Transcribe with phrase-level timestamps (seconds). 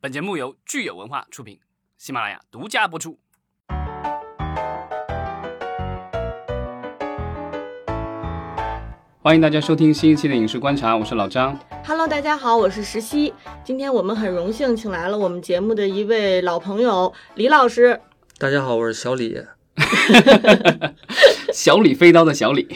[0.00, 1.58] 本节目由聚友文化出品，
[1.96, 3.18] 喜马拉雅独家播出。
[9.20, 11.58] 欢迎大家收听新一期的《影视观察》，我是老张。
[11.84, 13.34] Hello，大家好，我是石溪。
[13.64, 18.00] 今天我们很荣幸请来了我们节目的一位老朋友李老师。
[18.38, 19.44] 大家好，我是小李。
[21.58, 22.68] 小李飞刀的小李，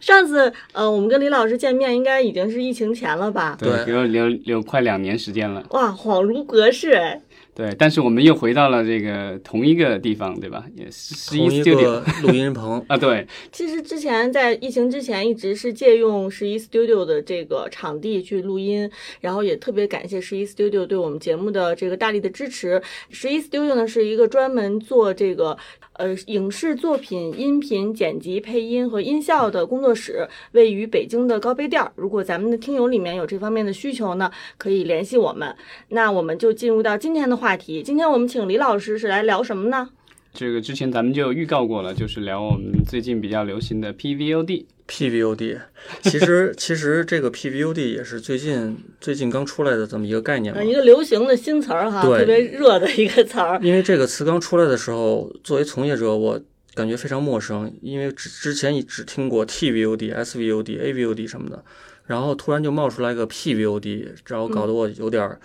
[0.00, 3.58] 上次呃，我们跟李老师见面应该已经是疫情前了吧？
[3.58, 5.66] 对有有有快两年时间了。
[5.70, 7.20] 哇，恍如隔世哎。
[7.56, 10.62] 对，但是我们又回到了这个同一个地方，对吧？
[10.76, 22.82] 也是十一 studio 个录音棚 啊，对，其实之前在疫情之前一直是借用十一 Studio 的这个场地去录音，然后也特别感谢十一 Studio 对我们节目的这个大力的支持。
[23.08, 25.56] 十一 Studio 呢是一个专门做这个
[25.94, 31.92] 呃影视作品音频剪辑、配音和音效的工作室，位于北京的高碑店儿。
[31.94, 35.54] 如果咱们的听友里面有这方面的需求呢，可以联系我们。
[35.88, 37.82] 那我们就进入到今天的话题。
[37.82, 39.90] 今天我们请李老师是来聊什么呢？
[40.32, 44.64] 这个之前咱们就预告过了，就是聊我们最近比较流行的 PVOD。
[44.88, 45.58] PVOD。
[46.02, 50.54] 其实 其实这个 PVOD 也是最近最近刚出来的这么一个概念。
[50.66, 53.58] 一个流行的新词儿哈，特别热的一个词儿。
[53.62, 56.40] 因为这个词刚出来的时候，作为从业者，我
[56.74, 61.64] 感觉非常陌生，因为之之前只听过 TVOD、SVOD、AVOD 什么的，
[62.04, 65.40] 然后突然就冒出来一个 PVOD，然后搞得我有点儿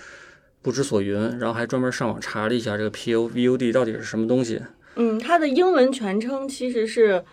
[0.61, 4.61] 不知所云，然后还专门上网查了一下这个 PVOD 到底是什么东西。
[4.95, 7.23] 嗯，它的英文全称其实是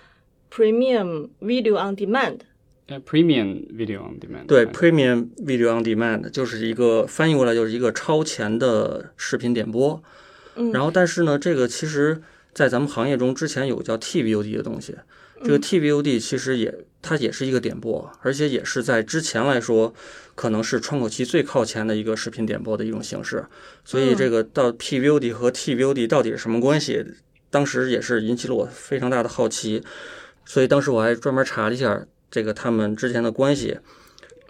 [0.53, 2.39] Premium Video on Demand。
[2.87, 4.47] 呃，Premium Video on Demand。
[4.47, 10.03] 对，Premium Video on Demand 就是一个翻译过来就是一个超前的视频点播。
[10.57, 12.23] 嗯然后，但是呢，这个其实
[12.55, 14.95] 在咱们行业中之前有叫 T V U D 的东西。
[15.43, 19.95] 这嗯个 TVOD 其实也它也是一个点播，而且也是在之前来说
[20.35, 23.45] 可能是窗口期最靠前的一个视频点播的一种形式。
[23.85, 27.05] 所以这个到 PVOD 和 TVOD 到底是什么关系？
[27.51, 29.83] 当时也是引起了我非常大的好奇，
[30.45, 33.79] 所以当时我还专门查了一下这个他们之前的关系。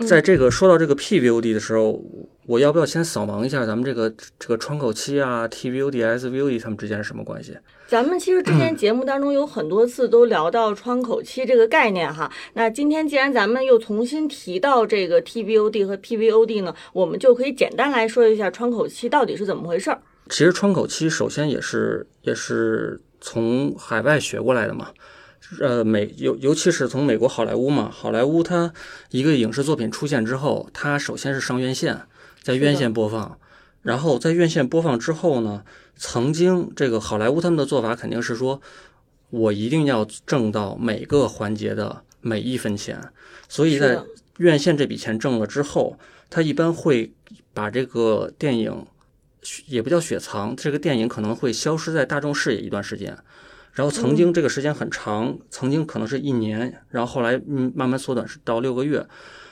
[0.07, 2.03] 在这个说到这个 PVOD 的时候，
[2.49, 7.55] 我要不要先扫盲一下咱们这个这个窗口期啊、TVOD、SVOD 他们之间是什么关系？
[7.87, 12.33] 咱们其实之前节目当中有很多次都聊到窗口期这个概念哈。
[12.55, 20.01] 那今天既然咱们又重新提到这个 TVOD 和 PVOD 呢，我们就可以简单来说一下窗口期到底是怎么回事儿。
[20.31, 24.89] 其实窗口期首先也是也是从海外学过来的嘛，
[25.61, 28.73] 呃美尤尤其是从美国好莱坞嘛，好莱坞它
[29.11, 32.01] 一个影视作品出现之后，它首先是上院线，
[32.49, 33.39] 在院线播放，
[33.83, 35.63] 然后在院线播放之后呢，
[35.97, 38.63] 曾经这个好莱坞他们的做法肯定是说，
[39.29, 42.99] 我一定要挣到每个环节的每一分钱，
[43.51, 44.03] 所以在
[44.39, 45.99] 院线这笔钱挣了之后，
[46.31, 47.13] 他一般会
[47.53, 48.87] 把这个电影
[49.67, 53.15] 也不叫雪藏，这个电影可能会消失在大众视野一段时间。
[53.75, 59.07] 然后曾经这个时间很长，曾经可能是一年，然后后来嗯慢慢缩短是到六个月。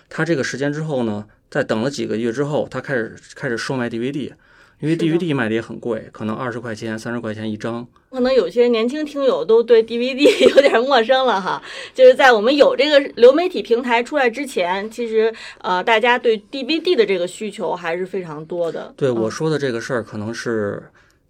[0.09, 4.33] 他这个时间之后呢，在等了几个月之后，他开始开始售卖 DVD，
[4.81, 7.87] 因为 DVD 卖的也很贵，可能二十块钱、三十块钱一张。
[8.11, 11.62] 可能有些年轻听友都对 DVD 有点陌生了哈，
[11.93, 18.95] 就是在我们有这个流媒体平台出来之前，其实呃大家对 DVD 的这个需求还是非常多的。
[18.97, 20.83] 对嗯我说的这个事儿，可能是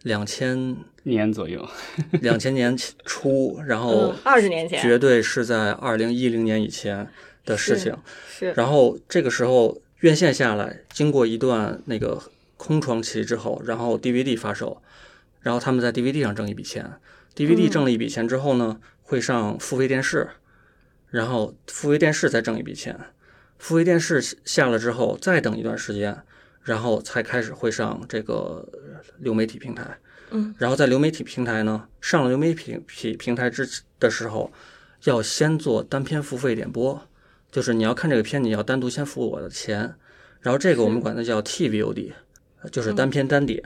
[0.05, 1.69] 两千年左右，
[2.23, 7.09] 两千年 初，然后嗯，二十年前绝对是在二零一零年以前
[7.45, 7.97] 的事是情。
[8.31, 12.23] 是然后这个时候院线下来，经过一段那个
[12.57, 14.83] 空窗期之后，然后 DVD 发售，
[15.41, 16.93] 然后他们在 DVD 上挣一笔钱。
[17.35, 20.31] DVD 嗯挣了一笔钱之后呢，会上付费电视，
[21.11, 22.99] 然后付费电视再挣一笔钱。
[23.59, 26.23] 付费电视下了之后，再等一段时间，
[26.63, 28.67] 然后才开始会上这个
[29.19, 29.99] 流媒体平台。
[30.31, 33.67] 嗯，然后在流媒体平台呢，上了流媒体平平台之
[34.01, 34.53] 的时候，
[35.05, 37.07] 要先做单片付费点播，
[37.57, 39.95] 就是你要看这个片，你要单独先付我的钱，
[40.43, 42.13] 然后这个我们管它叫 TVOD，
[42.71, 43.63] 就是单片单点。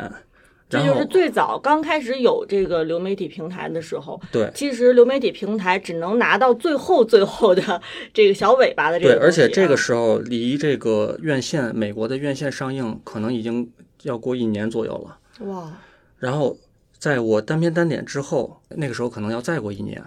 [0.69, 7.83] 然后这就是最早刚开始有这个流媒体平台的时候，对其实流媒体平台只能拿到最后最后的
[8.15, 9.21] 这个小尾巴的这个对。
[9.21, 13.73] 而且这个时候离这个院线美国的院线上映可能已经
[14.05, 15.19] 要过一年左右了。
[15.49, 15.77] 哇，
[16.17, 16.57] 然后
[16.97, 20.01] 在我单片单点之后，那个时候可能要再过一年，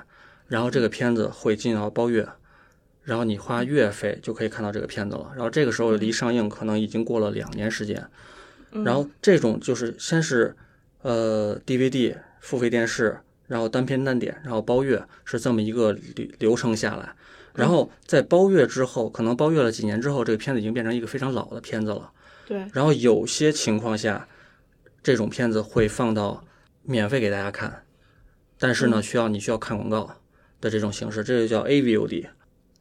[0.48, 2.26] 然后这个片子会进到包月，
[3.04, 5.32] 然后你花月费就可以看到这个片子了。
[5.36, 8.08] 然后这个时候离上映可能已经过了两年时间。
[8.84, 10.56] 然后这种就是先是
[11.04, 17.14] 呃 DVD 付费电视，然后单片单点，然后包月是这么一个流流程下来。
[17.54, 22.12] 然后在包月之后，可能包月了几年之后，这个片子已经变成一个非常老的片子了。
[22.48, 24.28] 对，然后有些情况下，
[25.04, 26.44] 这种片子会放到
[26.82, 27.84] 免费给大家看，
[28.58, 30.10] 但是呢，需要你需要看广告
[30.60, 32.26] 的这种形式，这就叫 AVOD。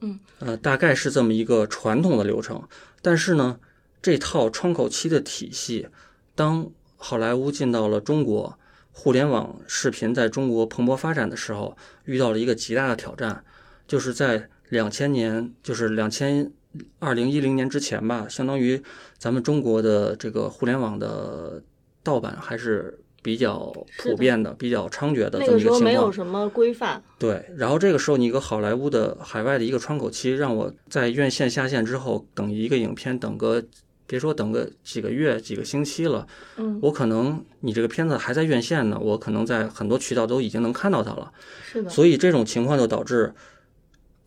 [0.03, 2.63] 嗯，呃，大概是这么一个传统的流程。
[3.01, 3.59] 但是呢，
[4.03, 5.89] 这套窗口期的体系，
[6.35, 8.59] 当好莱坞进到了中国，
[8.93, 13.45] 互联网视频在中国蓬勃发展的时候，遇到了一个极大的挑战，
[13.87, 16.51] 就是在两千年，就是两千
[16.99, 18.83] 二零一零年之前吧，相当于
[19.19, 21.63] 咱们中国的这个互联网的
[22.03, 26.11] 盗版还是比较普遍的、比较猖獗的那这么一个时候没有。
[26.13, 33.63] 什么规范，对，然后这个时候你一个好莱坞的海外的一个窗口期，让我在院线下线之后等一个影片等个，
[34.07, 36.27] 别说等个几个月、几个星期了，
[36.57, 41.33] 嗯，我可能你这个片子还在院线呢，我可能在很多渠道都已经能看到它了。
[41.65, 43.33] 是的，所以这种情况就导致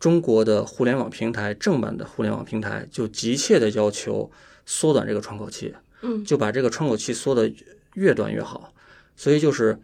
[0.00, 4.30] 中国的互联网平台正版的互联网平台就急切的要求
[4.64, 5.72] 缩短这个窗口期，
[6.02, 7.52] 嗯就把这个窗口期缩得
[7.94, 8.72] 越短越好。
[9.16, 9.78] 所以就是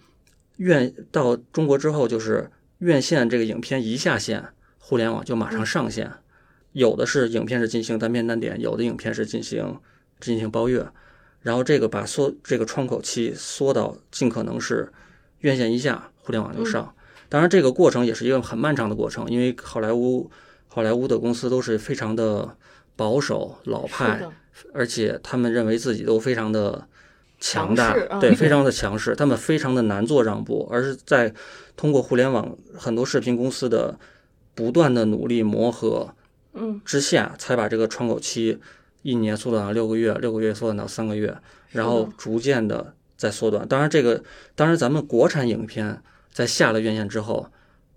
[0.58, 4.44] 院到中国之后，就是院线这个影片一下线，
[4.78, 6.12] 互联网就马上上线。
[6.72, 9.78] 有的是影片是进行单片单点，有的影片是进行
[10.20, 10.86] 进行包月，
[11.40, 14.90] 然后这个把缩这个窗口期缩到尽可能是
[15.40, 16.94] 院线一下，互联网就上。
[17.28, 20.30] 当然，这个过程也是一个很漫长的过程，因为好莱坞
[20.68, 22.56] 好莱坞的公司都是非常的
[22.96, 24.26] 保守老派，
[24.72, 26.88] 而且他们认为自己都非常的
[27.42, 31.34] 强大对，非常的强势，他们非常的难做让步，而是在
[31.76, 33.98] 通过互联网很多视频公司的
[34.54, 36.14] 不断的努力磨合
[36.54, 38.60] 嗯，之下，才把这个窗口期
[39.02, 41.36] 一年缩短到六个月，六个月缩短到三个月，
[41.70, 43.66] 然后逐渐的在缩短。
[43.66, 44.22] 当然，这个
[44.54, 46.00] 当然咱们国产影片
[46.32, 47.48] 在下了院线之后，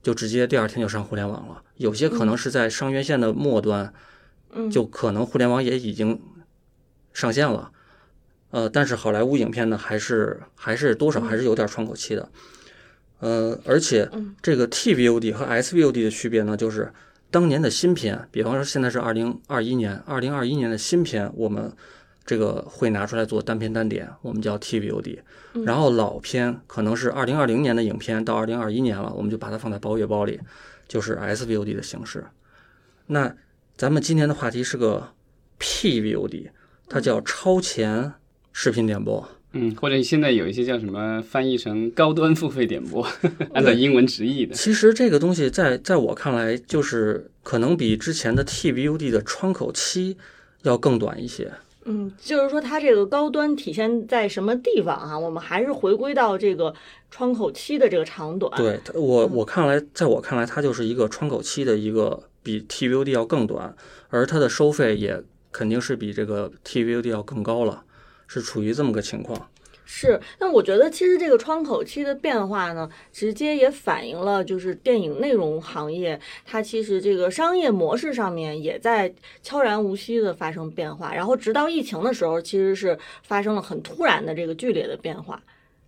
[0.01, 3.93] 就直接第二天就上互联网了，有些可能是在上院线的末端。
[4.57, 6.17] 嗯，就可能互联网也已经
[7.11, 7.73] 上线了，
[8.55, 12.29] 呃，但是好莱坞影片呢，还是还是多少还是有点窗口期的，
[13.19, 14.33] 呃，而且嗯。
[14.41, 16.89] 这个 TVOD 和 SVOD 的区别呢，就是
[17.29, 21.69] 当年的新片，比方说现在是二零二一年，二零二一年的新片，我们
[22.25, 25.19] 这个会拿出来做单片单点，我们叫 TVOD，
[25.65, 30.39] 然后老片可能是二零二零年的影片到二零二一年了，我们就把它放在包月包里，
[30.87, 32.25] 就是 SVOD 的形式。
[33.07, 33.35] 那
[33.75, 35.09] 咱们今天的话题是个
[35.59, 36.51] PVOD，
[36.87, 38.13] 它叫超前
[38.57, 39.27] 视频点播。
[39.51, 43.05] 嗯，或者现在有一些叫什么翻译成高端付费点播，
[43.53, 44.55] 按照英文直译的。
[44.55, 50.15] 其实这个东西在在我看来，就是可能比之前的 TVUD 的窗口期
[50.61, 51.51] 要更短一些。
[51.83, 55.19] 嗯，就是说它这个高端体现在什么地方啊？
[55.19, 56.73] 我们还是回归到这个
[57.11, 63.75] 窗口期的这个长短。，对我我看来，在我看来，它就是一个窗口期的一个比 TVUD 要更短，
[64.09, 67.83] 而它的收费也肯定是比这个 TVUD 要更高了，
[68.27, 69.49] 是处于这么个情况。
[69.85, 70.19] 是。
[70.39, 79.13] 那我觉得其实这个窗口期的变化呢，直接也反映了就是电影内容行业它其实这个商业模式上面也在
[79.43, 81.13] 悄然无息的发生变化。
[81.13, 85.41] 然后直到疫情的时候，其实是发生了很突然的这个剧烈的变化。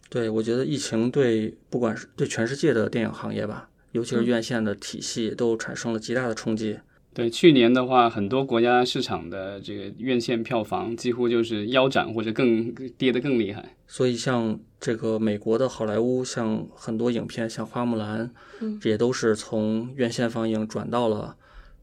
[0.10, 6.80] 对，我觉得疫情对不管是对全世界的电影行业吧，尤其是院线的体系，都产生了极大的冲击。
[7.18, 13.76] 对，去年的话，很多国家市场的这个院线票房几乎就是腰斩或者更跌得更厉害。
[13.88, 18.28] 所以像这个美国的好莱坞，像很多影片，像《花木兰》，
[18.60, 21.36] 嗯这也都是从院线放映转到了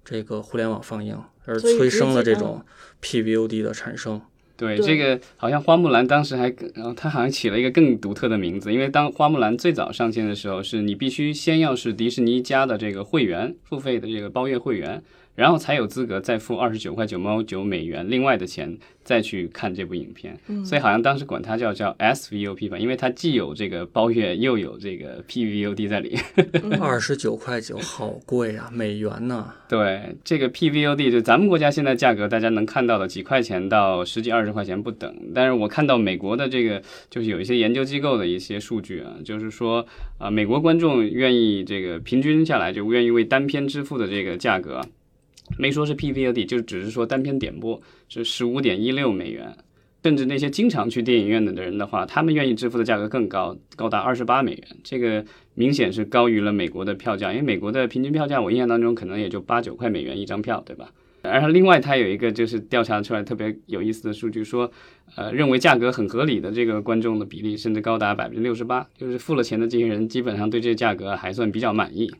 [0.04, 2.64] 这个互联网放映，而催生了这种
[3.02, 4.22] PVOD 的产生。
[4.56, 15.02] 对，这个好像花木兰当时还更，然后它好像起了一个更独特的名字，因为当花木兰最早上线的时候，是你必须先要是迪士尼家的这个会员，付费的这个包月会员，
[15.34, 20.38] 然后才有资格再付二十九块九毛九美元另外的钱再去看这部影片。
[20.64, 26.16] 所以好像当时管它叫叫 SVOP 吧，因为它既有这个包月，又有这个 PVOD 在里。
[26.80, 29.52] 二十九块九，好贵啊，美元呢？
[29.68, 35.14] 对，这个 PVOD 就咱们国家现在价格，大家能看到的几块钱到十几二十块钱不等。
[35.34, 39.84] 但是我看到美国的这个，就是有一些研究机构的一些数据啊，就是说
[40.18, 44.86] 啊、美国观众愿意这个平均下来就愿意为单片支付的这个价格啊，
[45.58, 49.56] 没说是 PVOD，就只是说单片点播是十五点一六美元。
[50.02, 54.62] 甚至那些经常去电影院的人的话，他们愿意支付的价格更高，高达二十八美元。
[54.82, 55.24] 这个
[55.54, 60.92] 明显是高于了美国的票价，因为美国的平均票价我印象当中可能也就八九块美元一张票，对吧？
[61.22, 64.70] 然后另外它有一个就是调查出来特别有意思的数据，说，
[65.16, 72.12] 呃，认为价格很合理的这个观众的比例甚至高达百分之六十八，就是付了钱的这些人基本上对这个价格还算比较满意。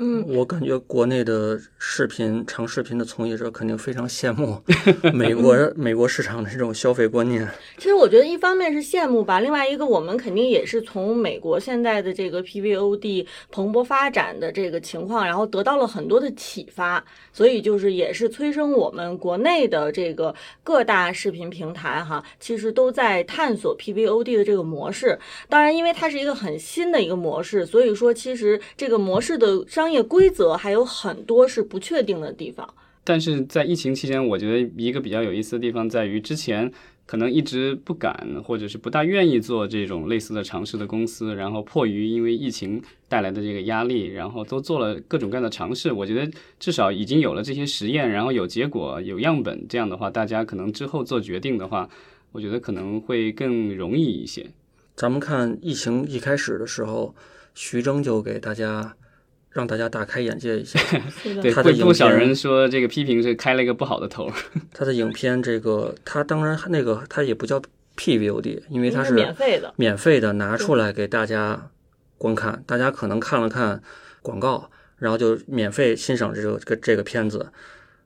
[0.00, 4.62] 嗯，我感觉国内的视频长视频的从业者肯定非常羡慕
[5.12, 7.48] 美国美国市场的这种消费观念。
[7.76, 25.18] 其实我觉得一方面是羡慕吧，另外一个我们肯定也是从美国现在的这个 PVOD 蓬勃发展的这个情况，然后得到了很多的启发，所以就是也是催生我们国内的这个各大视频平台哈，其实都在探索 PVOD 的这个模式。
[25.48, 32.68] 当然，因为它是一个很新的一个模式，所以说其实这个模式的商业规则还有很多是不确定的地方。
[33.04, 36.70] 但是在疫情期间，我觉得一个比较有意思的地方在于，之前
[37.06, 38.14] 可能一直不敢
[38.44, 45.90] 或者是不大愿意做这种类似的尝试的公司，然后迫于因为疫情带来的这个压力，然后都做了各种各样的尝试。
[45.90, 46.30] 我觉得
[46.60, 51.88] 至少已经有了这些实验，然后有结果、有样本，这样的话，大家可能之后做决定的话，
[52.32, 54.50] 我觉得可能会更容易一些。
[54.94, 57.14] 咱们看疫情一开始的时候，
[57.54, 58.94] 徐峥就给大家
[59.50, 60.78] 让大家大开眼界一下。
[61.42, 64.30] 对，他的不少人说这个批评是开了一个不好的头。
[64.72, 67.60] 他的影片这个，他当然那个他也不叫
[67.96, 69.74] PVOD，因为它是是免费的。
[69.76, 71.70] 免费的拿出来给大家
[72.16, 73.82] 观看，大家可能看了看
[74.22, 77.50] 广告，然后就免费欣赏这个这个这个片子。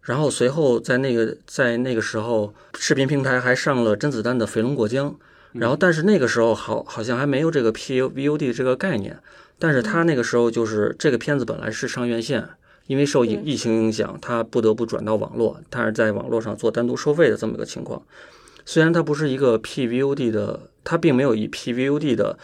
[0.02, 5.10] 然后随后在那个在那个时候，视频平台还上了甄子丹的《肥龙过江》，
[5.52, 9.18] 然后但是那个时候好好像还没有这个 PVOD 这个概念，
[9.62, 12.48] 但是他那个时候就是这个片子本来是上院线，
[12.88, 18.02] 因为受疫疫情影响，他不得不转到网络，他是在网络上做单独收费的这么个情况。
[18.66, 22.36] 虽然它不是一个 PVOD 的，它并没有以 PVOD 的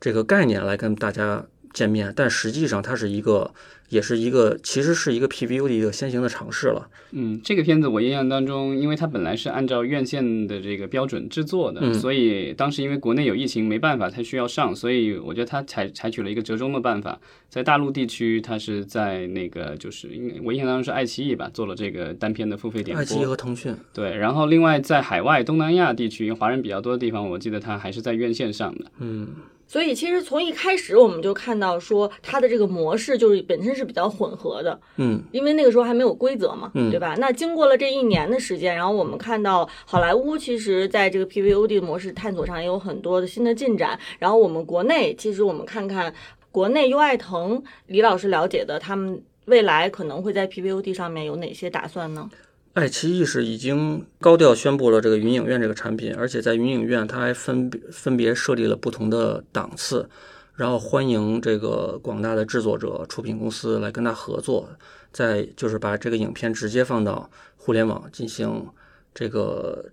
[0.00, 3.52] 这个概念来跟大家见面，但实际上它是一个，
[3.90, 6.88] 也是一个，其实是一个 PVU 的一个先行的尝试了。
[7.10, 20.08] 嗯，这个片子我印象当中，因为它本来是按照院线的这个标准制作的，嗯所以当时因为国内有疫情没办法，它需要上，所以我觉得它采采取了一个折中的办法，在大陆地区，它是在那个就是
[20.44, 28.86] 我印象当中是爱奇艺吧做了这个单片的付费点爱奇艺，和腾讯，对，然后另外在海外东南亚地区，华人比较多的地方，我记得它还是在院线上的。
[28.98, 29.28] 嗯，
[29.66, 37.14] 所以其实从一开始我们就看到说它的这个模式就是本身是比较混合的，嗯，因为那个时候还没有规则嘛，嗯对吧？
[37.18, 46.14] 那经过了这一年的时间，然后我们看到好莱坞其实在这个 PVOD 模式探索上也有很多的新的进展，然后我们国内其实我们看看
[46.52, 52.30] 国内优爱腾李老师了解的，他们未来可能会在 PVOD 上面有哪些打算呢？
[52.74, 60.08] 爱奇艺是已经高调宣布了这个云影院这个产品，而且在云影院它还分别分别设立了不同的档次，
[60.56, 64.68] 然后欢迎这个广大的制作者、出品公司来跟它合作，
[65.12, 68.66] 再就是把这个影片直接放到互联网进行
[69.14, 69.84] 这个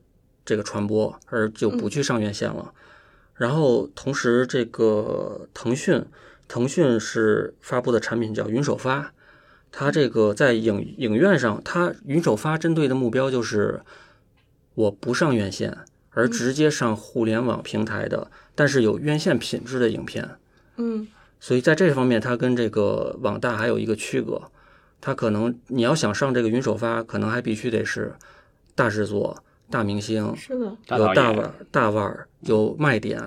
[0.44, 2.74] 这个传播，而就不去上院线了。
[3.36, 6.04] 然后同时，这个腾讯
[6.48, 9.14] 腾讯是发布的产品叫云首发，
[9.72, 13.82] 它这个在影影院上，它云首发针对的目标就是
[14.76, 15.78] 我不上院线，
[16.12, 20.30] 而直接上互联网平台的，但是有院线品质的影片。
[20.78, 21.08] 嗯。
[21.40, 24.44] 所以在这方面，它跟这个网大还有一个区隔，
[25.00, 28.14] 它可能你要想上这个云首发，可能还必须得是
[28.76, 33.20] 大制作、大明星，是的，有大腕儿、大腕儿，有卖点，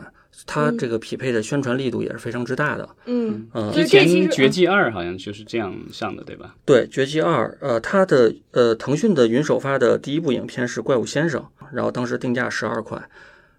[0.47, 2.89] 它嗯这个匹配的宣传力度也是非常之大的。
[3.07, 6.55] 嗯，呃之前《绝技二》好像就是这样上的，对吧？
[6.65, 11.41] 对，《绝技二》呃，它的呃，腾讯的云首发的第一部影片是《怪物先生》，
[11.73, 13.03] 然后当时定价十二块，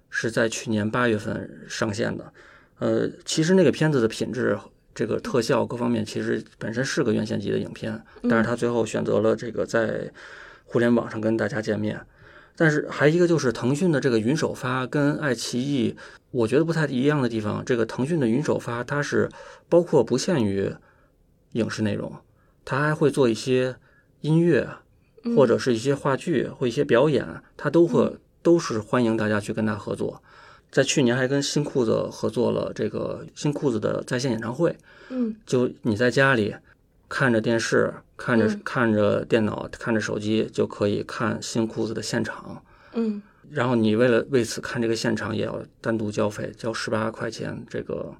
[0.09, 2.31] 是在去年八月份上线的。
[2.79, 4.57] 呃，其实那个片子的品质、
[4.93, 10.11] 这个特效各方面，其实本身是个院线级的影片，但是它最后选择了这个在
[10.65, 11.99] 互联网上跟大家见面。
[12.57, 15.93] 但是还一个就是腾讯的这个云首发跟爱奇艺，
[16.35, 19.29] 我觉得不太一样的地方，这个腾讯的云首发它是
[19.69, 20.73] 包括不限于
[21.53, 22.11] 影视内容，
[22.65, 23.77] 它还会做一些
[24.19, 24.67] 音乐
[25.35, 27.25] 或者是一些话剧或一些表演，
[27.55, 30.21] 它都会都是欢迎大家去跟他合作。
[30.69, 34.75] 在去年还跟新裤子合作了这个新裤子的在线演唱会，
[35.09, 36.53] 嗯就你在家里
[37.07, 42.61] 看着电视、看着嗯看着电脑、看着手机，就可以看新裤子的现场。
[42.93, 48.13] 嗯然后你为了为此看这个现场，也要单独交费，交十八块钱，这个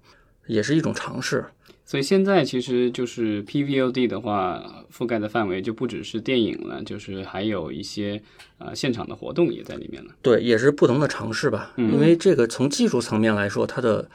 [0.47, 1.45] 也是一种尝试。
[1.87, 8.19] 所以现在其实就是 PVOD 的话，覆盖的范围就不只是电影了，就是还有一些
[8.57, 10.11] 呃现场的活动也在里面了。
[10.23, 11.73] 对，也是不同的尝试吧。
[11.77, 14.09] 嗯因为这个从技术层面来说，它的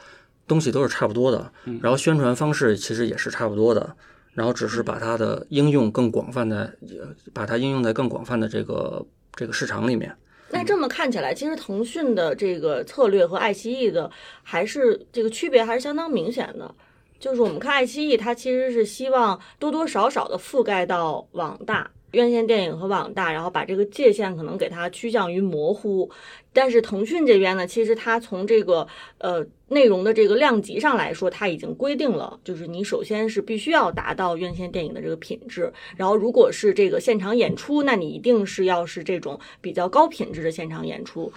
[0.47, 1.49] 东西都是差不多的，
[1.81, 3.95] 然后宣传方式其实也是差不多的，
[4.33, 10.13] 然后只是把它的应用更广泛的，呃把它应用在更广泛的这个这个市场里面。
[10.51, 14.09] 那这么看起来，其实腾讯的这个策略和爱奇艺的
[14.43, 16.73] 还是这个区别还是相当明显的。
[17.19, 21.89] 就是我们看爱奇艺，它其实是希望多多少少的覆盖到网大。
[22.11, 26.09] 院线电影和网大，然后把这个界限可能给它趋向于模糊。
[26.53, 28.85] 但是腾讯这边呢，其实它从这个
[29.19, 41.31] 呃内容的这个量级上来说，它已经规定了，就是你首先是必须要达到院线电影的这个品质，然后如果是这个现场演出，那你一定是要是这种比较高品质的现场演出。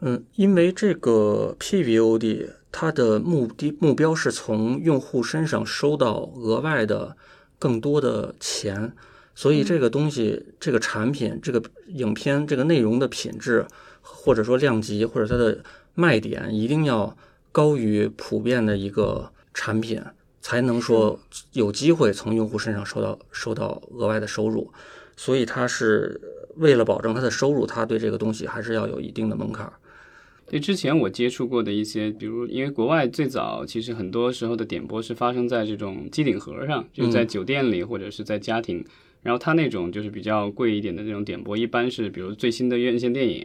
[0.00, 7.16] 嗯，因为这个 PVOD 它的目的目标是从用户身上收到额外的
[7.58, 8.94] 更多的钱。
[9.38, 13.64] 所以这个东西，这个产品，这个影片，这个内容的品质，
[14.00, 15.62] 或者说量级，或者它的
[15.94, 17.16] 卖点，一定要
[17.52, 20.02] 高于普遍的一个产品，
[20.40, 21.20] 才能说
[21.52, 24.72] 有机会从用户身上收到收到额外的收入。
[25.16, 26.20] 所以它是
[26.56, 29.72] 为了保证它的收入，它对这个东西还是要有一定的门槛。
[30.48, 38.84] 对，之前我接触过的一些，比如因为国外最早其实很多时候的点播是发生在这种机顶盒上，就在酒店里或者是在家庭。
[39.22, 43.44] 然后它那种就是比较贵一点的那种点播，一般是比如最新的院线电影，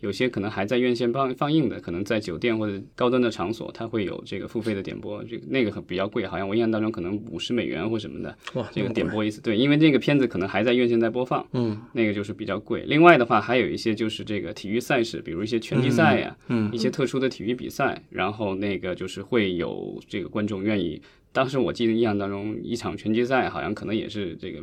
[0.00, 12.84] 有些可能还在院线放放映的，可能在酒店或者高端的场所，它会有这个付费的点播，这个那个很比较贵，好像我印象当中可能五十美元或什么的，哇，这个点播一次，对，因为这个片子可能还在院线在播放，嗯，那个就是比较贵。
[12.86, 21.00] 另外的话，还有一些就是这个体育赛事，比如一些拳击赛呀，嗯，一些特殊的体育比赛，然后那个就是会有这个观众愿意，
[21.32, 24.60] 当时我记得印象当中一场拳击赛好像可能也是这个。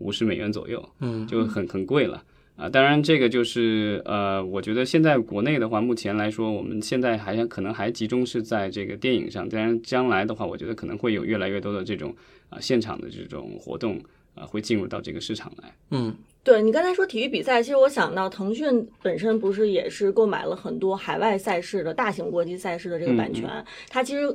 [0.00, 2.22] 五十美元左右，嗯，就很很贵了
[2.56, 2.68] 啊。
[2.68, 9.48] 当然，这个就是呃，我觉得现在国内的话，目前来说，我们现在还可能还集中是在这个电影上。
[9.48, 12.14] 当然，将来的话，我觉得可能会有越来越多的这种
[12.48, 14.00] 啊现场的这种活动
[14.34, 15.72] 啊，会进入到这个市场来。
[15.90, 23.48] 嗯，对你刚才说体育比赛，其实我想到腾讯本身不是也是购买了很多海外赛事的大型国际赛事的这个版权，
[23.88, 24.34] 它其实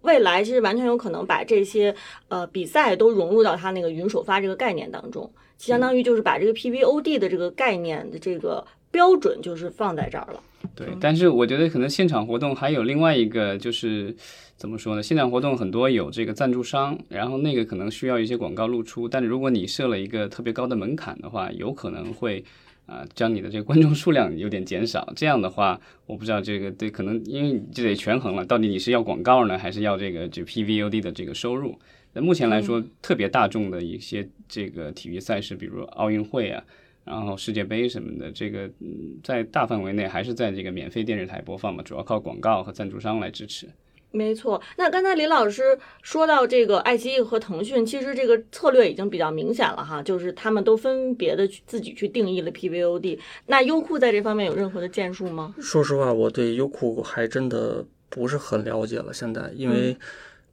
[0.00, 1.94] 未来其实完全有可能把这些
[2.28, 10.40] 呃比赛都融入到它那个云首发这个概念当中，相当于就是把这个 PVOD 的这个概念的这个标准就是放在这儿了。
[10.74, 14.16] 对，但是我觉得可能现场活动还有另外一个就是
[14.56, 15.02] 怎么说呢？
[15.02, 22.42] 现场活动很多有这个赞助商，然后那个可能需要一些广告露出，但是如果你设了一个特别高的门槛的话，有可能会
[22.86, 25.12] 啊将你的这个观众数量有点减少。
[25.16, 31.78] 这样的话，我不知道这个对可能因为就得权衡了，到底你是要广告呢，还是要这个就 PVOD 的这个收入？
[32.12, 36.62] 那目前来说，特别大众的一些这个体育赛事，比如奥运会啊。
[37.04, 43.68] 然后世界杯什么的，这个嗯，在大范围内还是在这个免费电视台播放嘛，主要靠广告和赞助商来支持。
[44.14, 53.18] 没错，那刚才李老师说到这个爱奇艺和腾讯，其实这个策略已经比较明显了哈，就是他们都分别的去自己去定义了 PVOD。
[53.46, 55.52] 那优酷在这方面有任何的建树吗？
[55.60, 59.12] 说实话，我对优酷还真的不是很了解了。
[59.12, 59.98] 现在，因为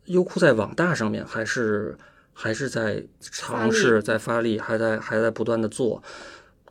[0.06, 1.95] 优酷在网大上面还是
[2.34, 6.02] 还是在尝试在发力，还在还在不断的做。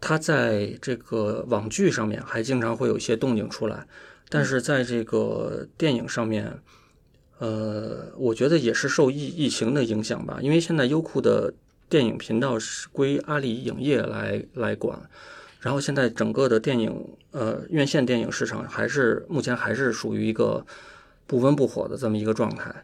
[0.01, 3.87] 它在这个网剧上面还经常会有一些动静出来，
[4.29, 6.59] 但是在这个电影上面，
[7.41, 11.53] 呃，我觉得也是受疫疫情的影响吧，因为现在优酷的
[11.89, 15.01] 电影频道是归阿里影业来来管，
[15.61, 16.95] 然后现在整个的电影
[17.31, 20.63] 呃院线电影市场还是目前还是属于一个
[21.27, 22.75] 不温不火的这么一个状态。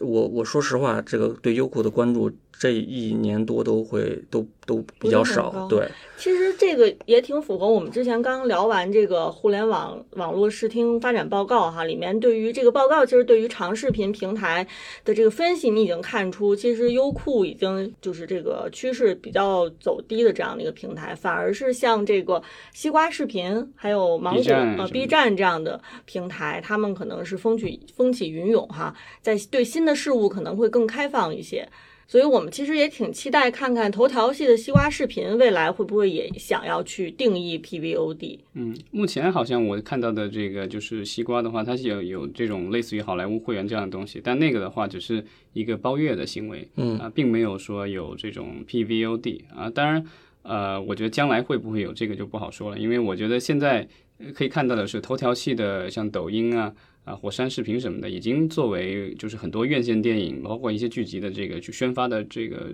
[0.00, 5.66] 我我说实话，这个对优酷的关注这一年多都会都都比较少。
[5.68, 14.64] 对，其实这个也挺符合我们之前刚聊完这个互联网网络视听发展报告哈，里面对于这个报告，其实对于长视频平台
[15.04, 22.40] 的这个分析，你已经看出，其实优酷已经就是这个趋势比较走低的这样的一个平台，反而是像这个
[22.72, 31.68] 西瓜视频还有芒果呃 B 站这样的平台，他们可能是风起风起云涌哈，在对新的事物可能会更开放一些。
[32.06, 38.38] 所以我们其实也挺期待看看头条系的西瓜视频未来会不会也想要去定义 PVOD。
[38.54, 49.70] 嗯，目前好像我看到的这个就是西瓜的话，它是有有这种类似于好莱坞会员这样的东西，但那个的话只是一个包月的行为，嗯啊，并没有说有这种 PVOD 啊。
[49.70, 50.04] 当然，
[50.42, 53.88] 呃，我觉得将来会不会有这个就不好说了，因为我觉得现在
[54.34, 56.74] 可以看到的是头条系的像抖音啊。
[57.04, 62.72] 啊，火山视频什么的，已经作为就是很多院线电影，包括一些剧集的这个去宣发的这个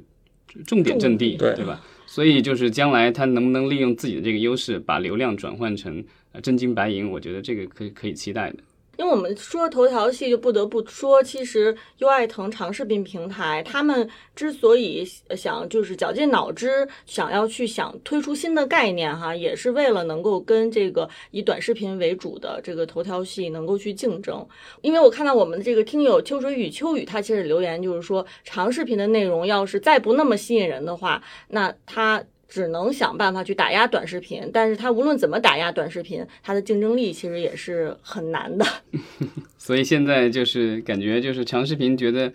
[0.67, 1.83] 重点阵地，对吧？
[2.07, 8.59] 所以就是将来它能不能利用自己的这个优势，把流量转换成呃真金白银，我觉得这个可以可以期待的。
[8.98, 15.04] 因为我们说头条系，就不得不说，其实优爱腾长视频平台，他们之所以
[15.37, 24.44] 想就是绞尽脑汁想要去想推出新的概念哈，也是为了能够跟这个以短视频为主的这个头条系能够去竞争。
[24.82, 32.20] 因为我看到我们的这个听友秋水与秋雨，他其实留言就是说，长视频的内容要是再不那么吸引人的话，那他。
[32.48, 38.64] 只能想办法去打压短视频，但是它无论怎么打压短视频，它的竞争力其实也是很难的。
[39.58, 42.32] 所以现在就是感觉就是长视频觉得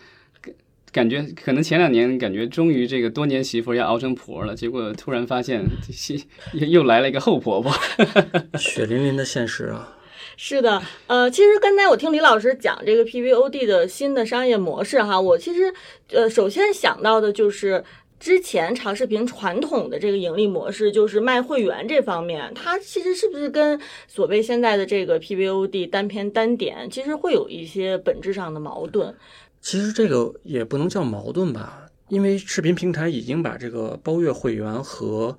[0.91, 5.65] 感觉可能前两年感觉终于这个多年媳妇要熬成婆了，结果突然发现
[6.53, 7.73] 又又来了一个后婆婆，
[8.59, 9.97] 血淋淋的现实啊！
[10.37, 15.73] 是的，呃，其实刚才我听李老师讲这个 PVOD 的新的商业模式哈，我其实
[16.11, 17.83] 呃首先想到的就是。
[18.23, 29.13] 之前长视频传统的这个盈利模式就是卖会员这方面，它其实是不是跟所谓现在的这个 PVOD 单片单点，其实会有一些本质上的矛盾？
[29.59, 35.37] 其实这个也不能叫矛盾吧，因为视频平台已经把这个包月会员和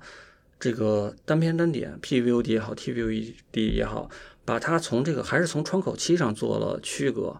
[0.59, 3.33] 这个单片单点 PVOD 也好，TVOD
[3.73, 4.11] 也好，
[4.45, 7.37] 把它从这个还是从窗口期上做了区隔，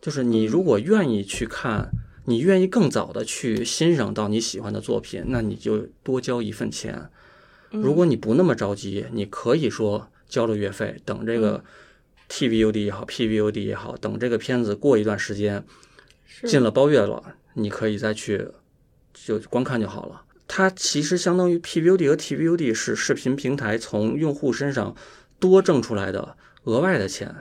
[0.00, 1.88] 就是你如果愿意去看。
[2.28, 7.08] 你愿意更早的去欣赏到你喜欢的作品，那你就多交一份钱。
[7.70, 11.64] 如果你不那么着急，你可以说交了月费，等这个
[12.28, 15.64] T V U D 也好 P V U D 也好，等这个片子过一段时间
[16.44, 18.46] 进了包月了，你可以再去
[19.14, 20.20] 就观看就好了。
[20.46, 24.94] 它其实相当于 PVOD 和 TVOD 是视频平台从用户身上
[25.38, 27.34] 多挣出来的额外的钱。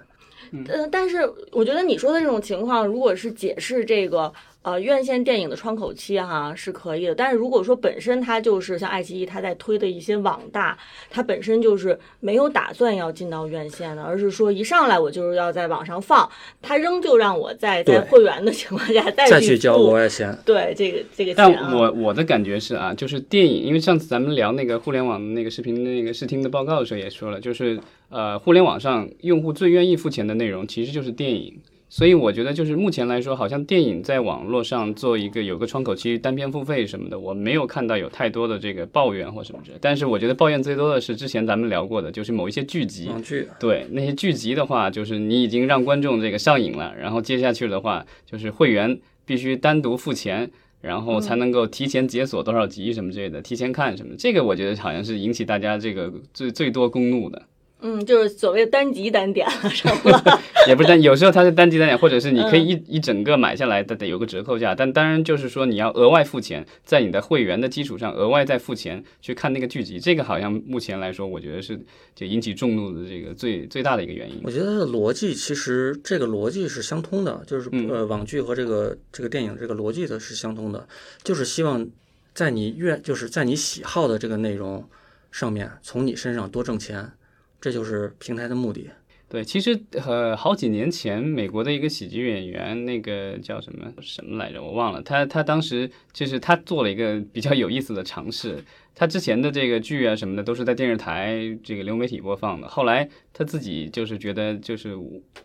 [0.52, 4.34] 嗯，但是我觉得你说的这种情况，如果是解释这个。
[4.68, 10.78] 呃，院线电影的窗口期哈是可以的，但是如果说本身它就是像爱奇艺它在推的一些网大，
[11.10, 16.30] 它本身就是没有打算要进到院线的，而是说一上来我就是要在网上放，
[16.62, 20.38] 它仍旧让我在在会员的情况下再去交额外钱。
[20.46, 21.34] 对这个这个。
[21.34, 31.58] 但我我的感觉是啊，就是电影，因为上次咱们聊那个互联网那个视频那个视听的报告的时候也说了，就是呃，互联网上用户最愿意付钱的内容其实就是电影。
[31.90, 39.78] 所以我觉得，就是目前来说，好像电影在网络上做一个有个窗口期单片付费什么的，我没有看到有太多的这个抱怨或什么之类。
[39.80, 43.10] 但是我觉得抱怨最多的是之前咱们聊过的，就是某一些剧集，
[43.58, 54.14] 对那些剧集的话，就是你已经让观众这个上瘾了，然后接下去的话，就是会员必须单独付钱，然后才能够提前解锁多少集什么之类的，提前看什么。
[54.18, 57.42] 这个我觉得好像是引起大家这个最最多公怒的。
[57.80, 60.42] 嗯，就是所谓的单集单点了，是吧？
[60.68, 64.74] 也不是单，有时候它是单集单点，或者是你可以一一整个买下来，得得有个折扣价。
[64.74, 71.80] 但当然就是说你要额外付钱，在你的会员的基础上额外再付钱去看那个剧集，这个好像目前来说，我觉得是
[72.16, 74.42] 就引起众怒的这个最最大的一个原因。
[74.44, 80.88] 我觉得它的逻辑其实这个逻辑是相通的，就是呃网剧和这个这个电影这个逻辑的是相通的，
[81.24, 81.88] 就是希望
[82.34, 84.84] 在你愿就是在你喜好的这个内容
[85.32, 87.12] 上面从你身上多挣钱。
[87.60, 88.90] 这就是平台的目的。
[89.30, 95.02] 对，其实呃，好几年前，美国的一个喜剧演员，那个叫什么什么来着，我忘了。
[95.02, 98.64] 他他当时就是他做了一个比较有意思的尝试。
[99.00, 104.98] 他之前的这个剧啊什么的都是在电视台这个流媒体播放的，后来他自己就是觉得就是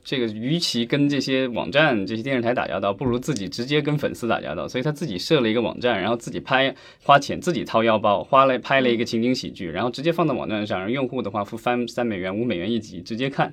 [0.03, 13.53] 这个与其跟这些网站、这些电视台打交道，不如自己直接跟粉丝打交道，所以他自己设了一个网站，然后自己拍，花钱自己掏腰包，花了拍了一个情景喜剧，然后直接放到网站上，让用户的话付三三美元、五美元一集直接看。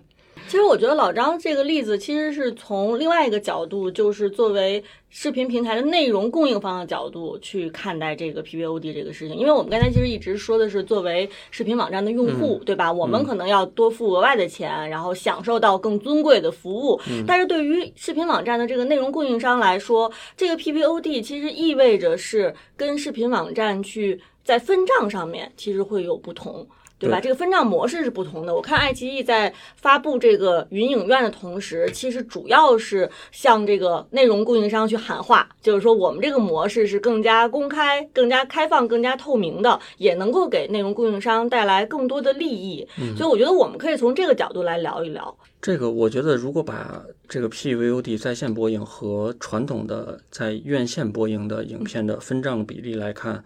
[0.49, 9.37] 其实我觉得老张这个例子其实是从另外一个角度，就是作为视频平台的内容供应方的角度去看待这个 PVOD 这个事情。
[9.37, 12.91] 因为我们刚才其实一直说的是作为视频网站的用户，对吧？
[12.91, 16.99] 我们可能要多付额外的钱，然后享受到更尊贵的服务。
[17.27, 26.67] 但是对于视频网站的这个内容供应商来说，这个 PVOD 其实意味着是跟视频网站去在分账上面其实会有不同。
[26.99, 27.19] 对吧？
[27.21, 28.53] 这个分账模式是不同的。
[28.53, 42.85] 我看爱奇艺在发布这个云影院的同时，其实主要是向这个内容供应商去喊话，就是说我们这个模式是更加公开、更加开放、更加透明的，也能够给内容供应商带来更多的利益。
[43.15, 45.33] 所以我觉得我们可以从这个角度来聊一聊。
[45.61, 53.43] 这个我觉得，如果把这个 PVOD 在线播映和传统的在院线播映的影片的分账比例来看。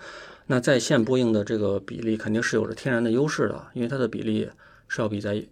[0.48, 4.50] 那在线播映的这个比例肯定是有着天然的优势的，因为它的比例
[4.88, 5.44] 是要比在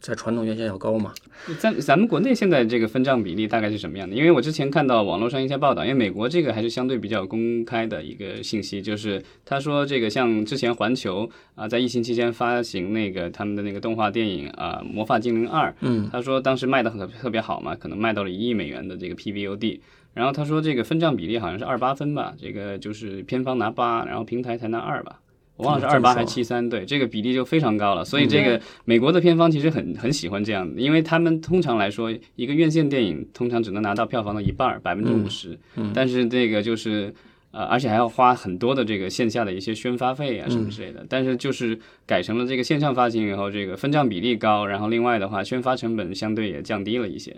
[0.00, 1.12] 在传统院线要高嘛。
[1.58, 4.16] 在咱们国内现在这个分账比例大概是什么样的？
[4.16, 19.80] 因为我之前看到网络上一些报道，因为美国这个还是相对比较公开的一个信息，就是他说这个像之前环球啊、在疫情期间发行那个他们的那个动画电影啊、魔法精灵二》，嗯，他说当时卖的很特别好嘛，可能卖到了一亿美元的这个 PVOD。
[20.12, 25.20] 然后他说这个分账比例好像是二八分吧，这个就是片方拿八，然后平台才拿二吧。
[25.60, 28.04] 我忘了是二八还是七三，对，这个比例就非常高了。
[28.04, 35.58] 所以这个美国的片方其实很很喜欢这样的，因为他们通常来说，一个院线电影通常只能拿到票房的一半儿，百分之五十。
[35.92, 37.12] 但是这个就是
[37.50, 41.04] 呃，而且还要花很多的这个线下的一些宣发费啊什么之类的。
[41.08, 47.36] 但是就是改成了这个线上发行以后，这个分账比例高，然后另外的话，宣发成本相对也降低了一些。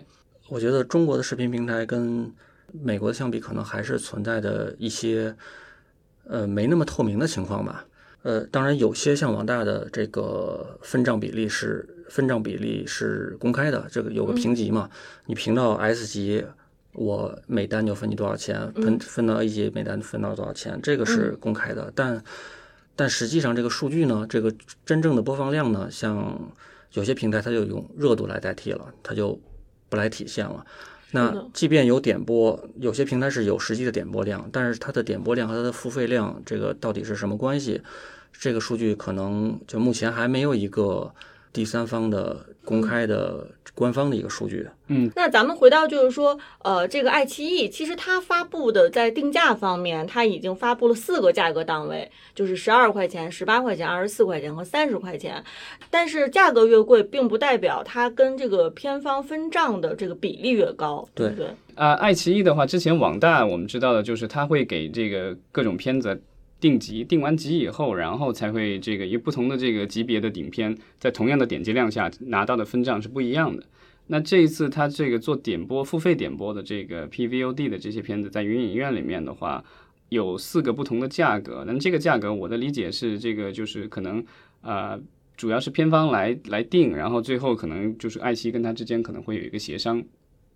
[0.49, 2.31] 我觉得中国的视频平台跟
[2.71, 5.35] 美国的相比，可能还是存在的一些
[6.27, 7.85] 呃没那么透明的情况吧。
[8.23, 14.89] 呃，当然有些像网大的这个分账比例是分账比例是公开的，这个有个评级嘛，
[15.25, 16.43] 你评到 S 级，
[16.93, 21.91] 我每单就分你多少钱，分分到 A 级每单分到多少钱，这个是公开的。
[21.93, 22.23] 但
[22.95, 24.53] 但实际上这个数据呢，这个
[24.85, 26.49] 真正的播放量呢，像
[26.93, 29.37] 有些平台它就用热度来代替了，它就
[29.89, 30.65] 不来体现了。
[31.11, 37.81] 那即便有点播，有些平台是有实际的点播量，但是它的点播量和它的付费量，这个到底是什么关系？
[38.33, 41.13] 这个数据可能就目前还没有一个
[41.53, 44.67] 第三方的公开的官方的一个数据。
[44.87, 55.43] 嗯那咱们回到就是说，呃，这个爱奇艺其实它发布的在定价方面，它已经发布了四个价格档位，就是十二块钱、十八块钱、二十四块钱和三十块钱。
[55.89, 61.47] 但是价格越贵，并不代表它跟这个片方分账的这个比例越高，对不对？
[61.75, 66.21] 啊、爱奇艺的话，之前网大我们知道的就是它会给这个各种片子
[66.63, 73.61] 定级，定完级以后，然后才会这个以不同的这个级别的顶片，在同样的点击量下拿到的分账是不一样的。
[74.07, 79.61] 那这一次他这个做点播、付费点播的这个 PVOD 的这些片子，在云影院里面的话，
[80.07, 81.65] 有四个不同的价格。
[81.67, 84.23] 那么这个价格，我的理解是，这个就是可能
[84.61, 84.97] 呃，
[85.35, 90.01] 主要是片方来来定，然后最后可能就是爱奇艺跟他之间可能会有一个协商，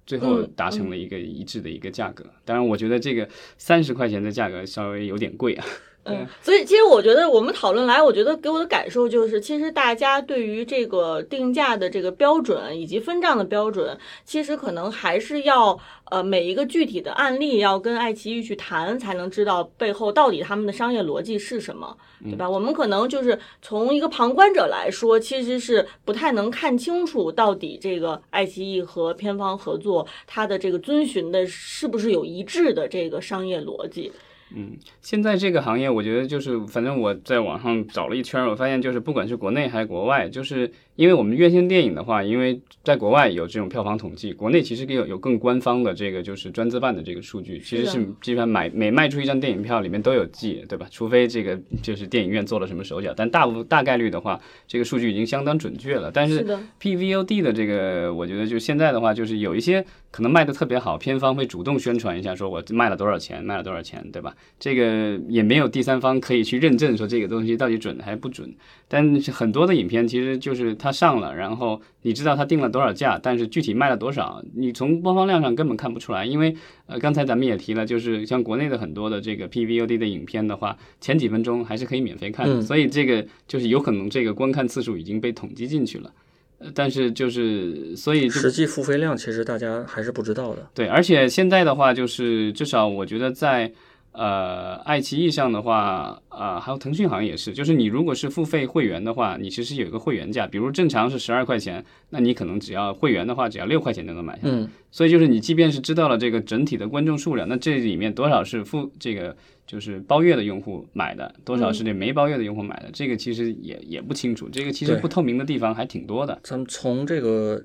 [0.06, 2.26] 最后嗯达成了一个一致的一个价格。
[2.46, 5.65] 当然，我觉得这个三十块钱的价格稍微有点贵啊。
[6.08, 15.78] 嗯，所以其实我觉得我们讨论来，我觉得给我的感受就是，其实大家对于这个定价的这个标准以及分账的标准，其实可能还是要
[16.10, 22.50] 呃每一个具体的案例要跟爱奇艺去谈，才能知道背后到底他们的商业逻辑是什么，对吧？
[22.50, 34.12] 我们可能就是从一个旁观者来说，其实是不太能看清楚到底这个爱奇艺和片方合作，它的这个遵循的是不是有一致的这个商业逻辑。
[34.55, 34.77] 嗯。
[35.01, 50.88] 现在这个行业，我觉得就是，反正我在网上找了一圈，我发现就是，不管是国内还是国外，就是因为我们院线电影的话，因为在国外有这种票房统计，国内其实有有更官方的这个就是专资办的这个数据，其实是基本上买每卖出一张电影票里面都有记，对吧？
[50.91, 56.12] 除非这个就是电影院做了什么手脚，但大部大概率的话，这个数据已经相当准确了。
[56.12, 56.43] 但是
[56.81, 64.36] PVOD 的这个，我觉得就现在的话，就是有一些可能卖的特别好，片方会主动宣传一下，说我卖了多少钱，卖了多少钱，对吧？
[64.60, 68.51] 这个也没有第三方可以去认证说这个东西到底准还是不准。
[68.88, 76.26] 但是很多的影片其实就是它上了，然后你知道它定了多少价，但是具体卖了多少，你从播放量上根本看不出来。
[76.26, 86.12] 因为呃，刚才咱们也提了，就是像国内的很多的这个 PVOD 的影片的话，前几分钟还是可以免费看的，嗯所以这个就是有可能这个观看次数已经被统计进去了。
[86.60, 90.67] 呃但是就是所以实际付费量其实大家还是不知道的。
[90.73, 93.71] 对，而且现在的话，就是至少我觉得在
[94.17, 104.56] 呃爱奇艺上的话，啊、还有腾讯好像也是，就是你如果是付费会员的话，你其实有一个会员价，比如正常是十二块钱，那你可能只要会员的话，只要六块钱就能买下来。
[104.56, 116.39] 嗯，所以就是你即便是知道了这个整体的观众数量，那这里面多少是付这个就是包月的用户买的，多少是这没包月的用户买的，这个其实也也不清楚，这个其实不透明的地方还挺多的。
[116.43, 117.63] 咱们从这个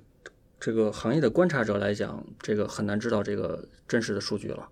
[0.60, 4.68] 这个行业的观察者来讲，这个很难知道这个真实的数据了。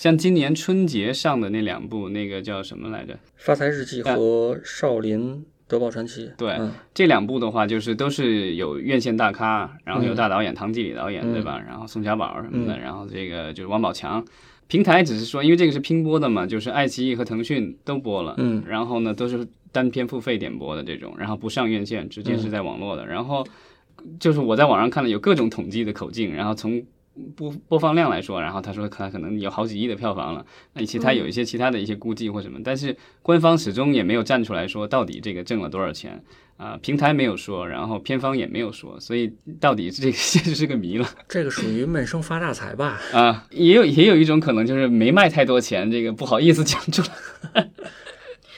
[0.00, 3.12] 像今年春节上的那两部，那个叫什么来着？
[3.36, 11.60] 《发财日记》和《少林德宝传奇》对嗯这两部的话，就是都是有院线大咖，然后有大导演唐季礼导演，对吧？
[11.60, 14.24] 然后宋小宝什么的，然后这个就是王宝强。
[14.68, 23.04] 平台只是说，因为这个是拼播的嘛，就是爱奇艺和腾讯都播了，嗯，然后呢都是单片付费点播的这种，然后不上院线，直接是在网络的。
[23.04, 23.46] 然后
[24.18, 26.82] 就是我在网上看了有各种统计的口径，然后从
[27.36, 30.44] 播播放量来说，然后他说他可能有好几亿的票房了，
[30.74, 36.22] 那其他有一些其他的一些估计或什么，但是官方始终也没有站出来说到底这个挣了多少钱
[36.56, 43.00] 啊、平台没有说，然后片方也没有说，所以到底这个 现在是个谜了这个属于闷声发大财吧？
[43.14, 47.02] 啊、也有也有一种可能就是没卖太多钱，这个不好意思讲出
[47.54, 47.70] 来。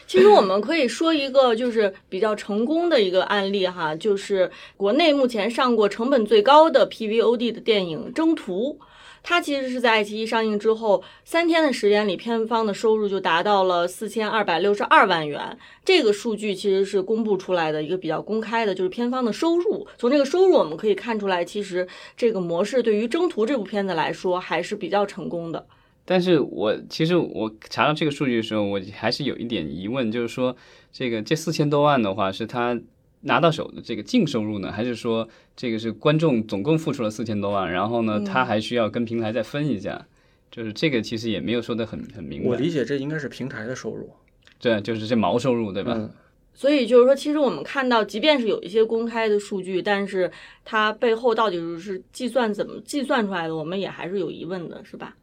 [0.07, 8.79] 其实我们可以说一个就是比较成功的一个案例哈，就是国内目前上过成本最高的 PVOD 的电影《征途》。
[9.25, 15.57] 它其实是在爱奇艺上映之后三天的时间里，片方的收入就达到了四千二百六十二万元。
[15.85, 19.87] 这个数据其实是公布出来的一个比较公开的，就是片方的收入。
[19.97, 21.87] 从这个收入我们可以看出来，其实
[22.17, 25.65] 这个模式对于《征途》这部片子来说还是比较成功的。
[26.05, 30.57] 但是我其实我查到这个数据的时候，我还是有一点疑问，就是说
[30.93, 32.79] 这个这四千多万的话，是他
[33.21, 40.07] 拿到手的这个净收入呢，还是说这个是观众总共付出了四千多万，然后呢，他还需要跟平台再分一下？
[40.51, 42.49] 就是这个其实也没有说的很很明白。
[42.49, 44.11] 我理解这应该是平台的收入，
[44.61, 45.95] 对，就是这毛收入，对吧？
[45.97, 46.11] 嗯，
[46.53, 50.31] 所以就是说，其实我们看到，即便是有一些公开的数据，但是
[50.63, 55.17] 它背后到底是计算怎么计算出来的，我们也还是有疑问的，是吧？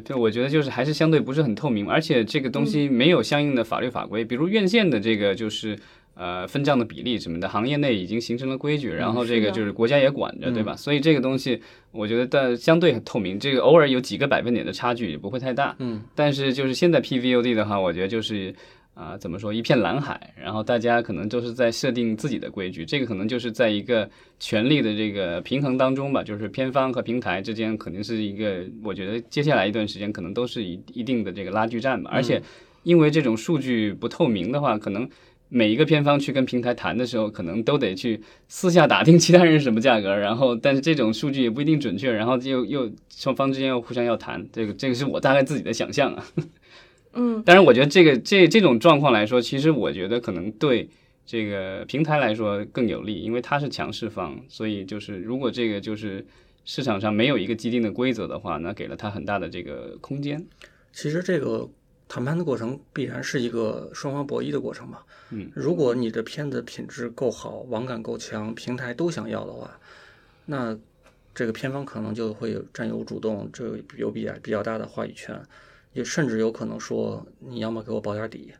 [0.00, 5.78] 对，对，我觉得就是还是相对不是很透明，而且这个东西没有相应的法律法规，比如院线的这个就是
[6.14, 10.76] 呃分账的比例什么的，行业内已经形成了规矩，然后这个就是国家也管着，对吧？
[10.76, 11.60] 所以这个东西
[11.92, 18.54] 我觉得但相对很透明，这个偶尔有几个百分点的差距也不会太大，嗯，但是就是现在 PVOD 的话，我觉得就是。
[18.94, 19.52] 啊、怎么说？
[19.52, 32.08] 一片蓝海，然后大家可能都是在设定自己的规矩，这个可能就是在一个权力的这个平衡当中吧，就是片方和平台之间肯定是一个，我觉得接下来一段时间可能都是一一定的这个拉锯战吧。
[32.14, 32.40] 而且
[32.84, 35.08] 因为这种数据不透明的话，可能
[35.48, 46.24] 每一个片方去跟平台谈的时候，可能都得去私下打听其他人什么价格，然后但是这种数据也不一定准确，然后又又双方之间又互相要谈，这个这个是我大概自己的想象啊。
[47.14, 50.88] 嗯，但是，我觉得这个这这种状况来说，其实我觉得可能对
[51.24, 56.24] 这个平台来说更有利，因为它是强势方，所以就是如果这个就是
[56.64, 60.44] 市场上没有一个既定的规则的话，那给了它很大的这个空间。
[60.92, 61.68] 其实这个
[62.08, 64.98] 谈判的过程必然是一个双方博弈的过程嘛。
[65.30, 69.78] 嗯，如果你的片子品质够好，网感够强，平台都想要的话，
[70.46, 70.78] 那
[71.34, 75.34] 这个片方可能就会占有主动，这有比较比较大的话语权，
[75.94, 78.52] 也甚至有可能说你要么给我保点底。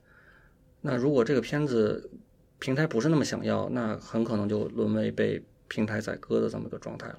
[0.80, 2.10] 那如果这个片子
[2.58, 7.18] 平台不是那么想要，那很可能就沦为被平台宰割的这么个状态了。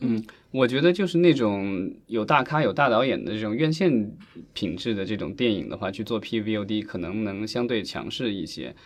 [0.00, 4.16] 嗯我觉得就是那种有大咖、有大导演的这种院线
[4.52, 8.76] 品质的这种电影的话，去做 PVOD 可能能相对强势一些。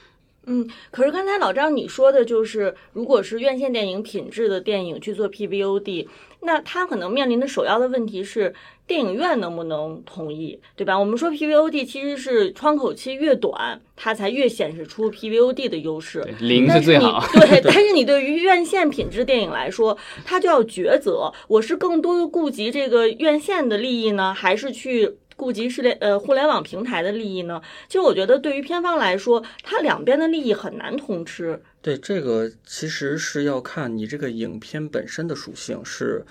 [0.46, 6.08] 嗯，可是刚才老张你说的就是，如果是院线电影品质的电影去做 PVOD，
[6.40, 8.52] 那它可能面临的首要的问题是
[8.84, 10.98] 电影院能不能同意，对吧？
[10.98, 16.20] 我们说 PVOD 其实是窗口期越短，它才越显示出 PVOD 的优势。
[16.22, 17.24] 对，零但是最好。
[17.34, 27.60] 对， 但是你对于院线品质电影来说，它就要抉择，我是更多的顾及这个院线的利益呢，还是去顾及是联呃互联网平台的利益呢？
[27.88, 31.60] 其实我觉得对于片方来说，它两边的利益很难通吃。
[31.80, 36.24] 对，这个其实是要看你这个影片本身的属性是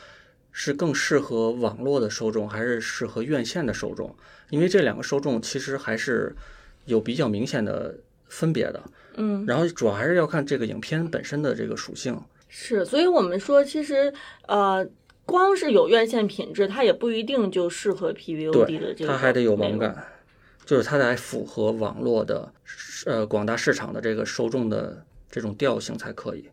[0.52, 4.16] 是更适合网络的受众，还是适合院线的受众？
[4.50, 6.36] 因为这两个受众其实还是
[6.86, 7.96] 有比较明显的
[8.28, 8.82] 分别的。
[9.16, 12.18] 嗯，然后主要还是要看这个影片本身的这个属性。
[12.54, 14.14] 是，所以我们说，其实
[14.46, 14.86] 呃，
[15.32, 19.12] 光是有院线品质，它也不一定就适合 PVOD 的这，个。
[19.12, 19.80] 它还得有网。
[19.80, 20.06] 感，
[20.66, 22.54] 就是它得符合网络的
[23.06, 26.46] 呃广大市场的这个受众的这种调性才可以。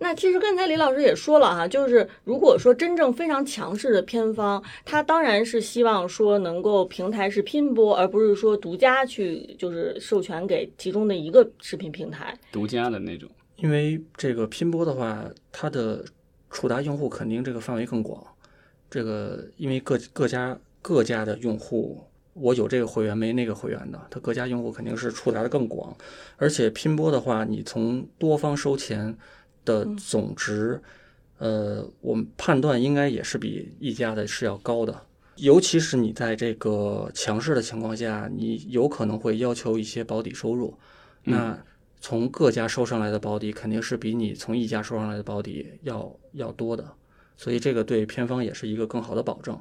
[0.00, 12.38] 那其实刚才李老师也说了哈，就是如果说真正非常强势的片方，他当然是希望说能够平台是拼播，而不是说独家去就是授权给其中的一个视频平台。
[12.52, 13.28] 独家的那种。
[13.56, 16.04] 因为这个拼播的话，它的
[16.50, 18.24] 触达用户肯定这个范围更广。
[18.90, 25.94] 这个因为各各家各家的用户，我有这个会员没那个会员的，他各家用户肯定是触达的更广。
[26.36, 29.16] 而且拼播的话，你从多方收钱
[29.64, 30.80] 的总值，
[31.36, 35.02] 呃，我们判断应该也是比一家的是要高的。
[35.36, 40.76] 尤其是你在这个强势的情况下，你有可能会要求一些保底收入。
[41.24, 41.56] 那
[42.00, 46.92] 从各家收上来的保底肯定是比你从一家收上来的保底要要多的，
[47.36, 49.58] 所以这个对片方也是一个更好的保证。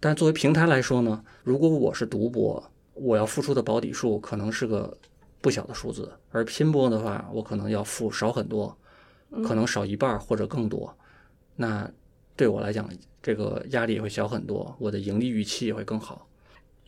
[0.00, 2.62] 但作为平台来说呢，如果我是独播，
[2.94, 4.96] 我要付出的保底数可能是个
[5.40, 8.76] 不小的数字，而拼播的话，我可能要付少很多，
[9.44, 10.96] 可能少一半或者更多。
[11.56, 11.90] 那
[12.34, 12.88] 对我来讲，
[13.22, 16.26] 这个压力也会小很多，我的盈利预期也会更好。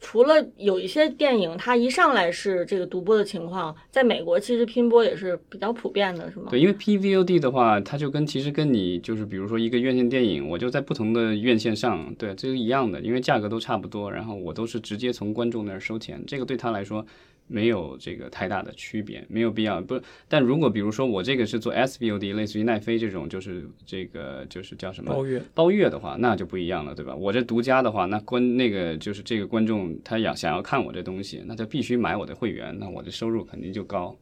[0.01, 6.47] 除了有一些电影，它一上来是这个独播的情况，在美国其实拼播也是比较普遍的，是吗？
[6.51, 17.05] 对，因为 PVOD 的话，它就跟其实跟你就是比如说一个院线电影，我就在不同的院线上，对，这是一样的，因为价格都差不多，然后我都是直接从观众那儿收钱，这个对他来说。
[17.49, 20.01] 没有这个太大的区别，没有必要不。
[20.29, 27.15] 但如果比如说我这个是做 SVOD，类似于奈飞这种，就是这个就是叫什么包月包月的话，那就不一样了，对吧？
[27.15, 34.17] 我这独家的话，那观那个就是这个观众他要想要看我这东西，那他必须买我的会员，那我的收入肯定就高。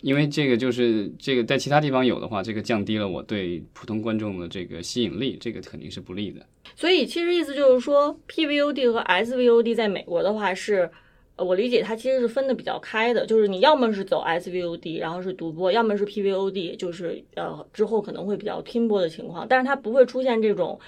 [0.00, 6.44] 因为这个就是这个在其他地方有的话，这个降低了我对普通观众的这个吸引力，这个肯定是不利的。
[6.74, 10.90] 所以其实意思就是说，PVOD 和 SVOD 在美国的话是。
[11.36, 20.78] 呃，我理解它其实是分的比较开的，就是你要么是走 SVOD，然后是独播，要么是 PVOD，就是呃之后可能会比较拼播的情况，但是它不会出现这种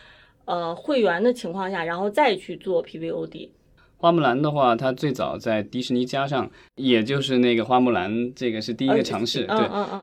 [0.45, 3.49] 呃会员的情况下，然后再去做 PVOD。
[3.99, 9.45] 花木兰的话，它最早在迪士尼加上，也就是那个花木兰，这个是第一个尝试。
[9.47, 9.57] 对，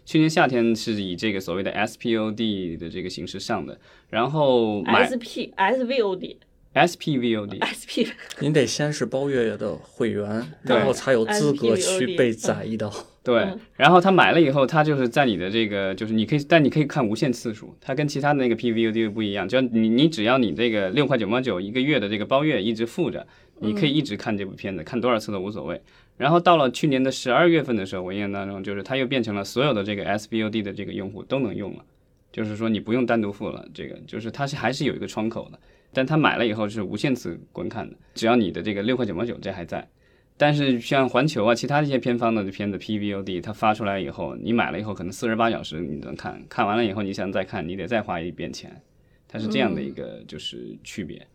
[0.03, 3.79] 去年夏天是以这个所谓的 SPOD 的这个形式上的，
[4.09, 6.35] 然后 SP SVOD。
[6.73, 8.07] S P V O D，S P，
[8.39, 12.91] 您得先是包月的会员，然后才有资格去被宰一刀。
[13.23, 13.47] 对，
[13.77, 17.73] 然后他买了以后，他就是在你的这个，就是你可以，但你可以看无限次数。
[17.79, 23.25] 它跟其他的那个 P V O D 不一样，就你你只要你这个六块九毛九一个月的这个包月一直付着，
[23.59, 25.81] 你可以一直看这部片子，看多少次都无所谓。
[26.17, 31.85] 然后到了去年的十二月份的时候，我印象当中就是它又变成了所有的这个 S V O D 的这个用户都能用了，
[32.31, 35.57] 就是说你不用单独付了，这个就是它是还是有一个窗口的。
[35.93, 39.87] 但他买了以后是无限次观看的，只要你的这个六块九毛九这还在。
[40.35, 48.81] 但是像环球啊，其他一些片方的片子 PVOD，它发出来以后，你买了以后可能四十八小时你能看，看完了以后你想再看，你得再花一遍钱。
[49.27, 51.25] 它是这样的一个就是区别。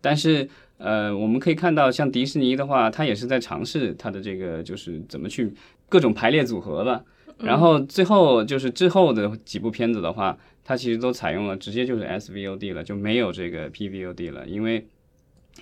[0.00, 5.52] 但是呃，我们可以看到像迪士尼的话，它也是在尝试它的这个就是怎么去
[5.88, 7.04] 各种排列组合吧。
[7.40, 10.38] 然后最后就是之后的几部片子的话。
[10.64, 14.86] 它其实都采用了直接就是 SVOD 了，就没有这个 PVOD 了，因为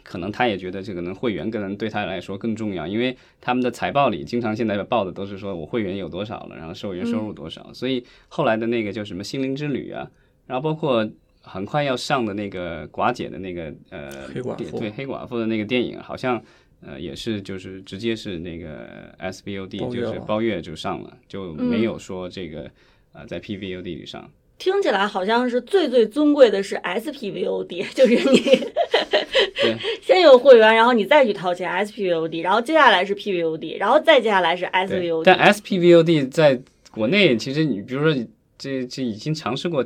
[0.02, 10.10] 可能他也觉得这个能会员可能对他来说更重要，因为他们的财报里经常现在报的都是说我会员有多少了，然后会员收入多少，所以后来的那个叫什么心灵之旅啊，
[10.48, 11.08] 然后包括
[11.40, 16.42] 很快要上的那个寡姐的那个呃黑寡妇对黑寡妇的那个电影，好像
[16.84, 22.70] 呃也是就是直接是那个 SVOD 就是包月就上了，就没有说这个
[23.12, 24.30] 呃在 PVOD 里上。
[24.58, 28.40] 听起来好像是最最尊贵的是 SPVOD， 就是你
[30.00, 35.22] 先有会员，然后你再去掏钱 SPVOD，然后接下来是 PVOD，然后再接下来是 SVOD。
[35.24, 36.60] 但 SPVOD 在
[36.90, 38.26] 国内其实你比如说
[38.58, 39.84] 这这已经尝试过，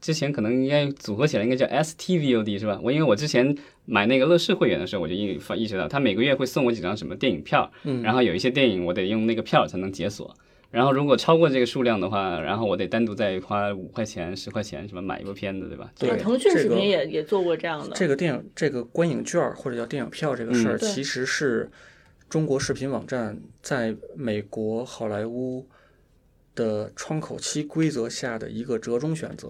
[0.00, 2.78] 之前可能应该组合起来应该叫 STVOD 是吧？
[2.82, 7.70] 我因为我之前买那个乐视会员的时候，我就意意识到他每个月会送我几张什么电影票，
[8.02, 10.34] 然后有一些电影我得用那个票才能解锁。
[10.70, 15.90] 然后如果超过这个数量的话，然后我得单独再花五块钱、十块钱什么买一部片子，对吧？
[15.98, 17.96] 对，腾讯视频也也做过这样的。
[17.96, 21.70] 这个电影这个观影券或者叫电影票这个事儿，其实是
[22.28, 25.66] 中国视频网站在美国好莱坞
[26.58, 29.48] 的窗口期规则下的一个折中选择。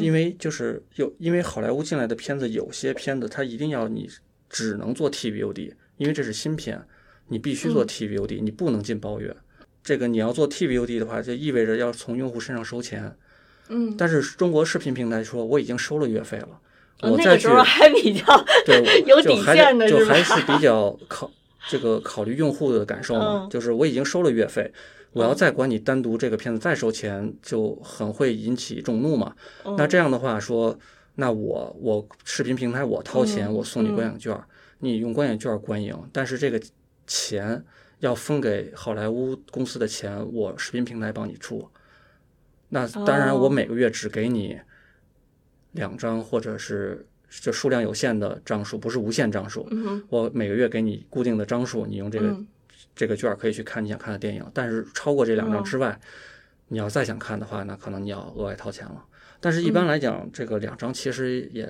[0.00, 4.08] 因为就是有因为好莱坞进来的片子，有些片子它一定要你
[4.48, 6.80] 只能做 TVOD，因为这是新片，
[7.28, 9.36] 你必须做 TVOD，你不能进包月。
[9.82, 13.14] 这个你要做 TVOD 的话，就意味着要从用户身上收钱。
[13.68, 16.60] 嗯，但是中国视频平台说我已经收了月费了，
[17.02, 18.24] 我再去还比较
[18.64, 21.30] 对 有底线的，就还是比较考
[21.68, 23.48] 这个考虑用户的感受嘛。
[23.50, 24.72] 就是我已经收了月费，
[25.14, 29.34] 我要再管你单独这个片子再收钱，就很会引起众怒嘛。
[29.78, 30.78] 那这样的话说，
[31.14, 34.38] 那我我视频平台我掏钱，我送你观影券，
[34.80, 36.60] 你用观影券观影，但是这个
[37.06, 37.64] 钱。
[38.00, 41.66] 要分给好莱坞公司的钱，我视频平台帮你出。
[42.68, 44.60] 那当然，我每个月只给你
[45.72, 49.66] 两张，或者是就数量有限的张数，不是无限张数。
[50.08, 52.36] 我每个月给你固定的张数，你用这个
[52.94, 54.44] 这个券可以去看你想看的电影。
[54.52, 55.98] 但是超过这两张之外，
[56.68, 59.04] 你要再想看的话，那可能你要额外掏钱了。
[59.40, 61.68] 但是一般来讲，这个两张其实也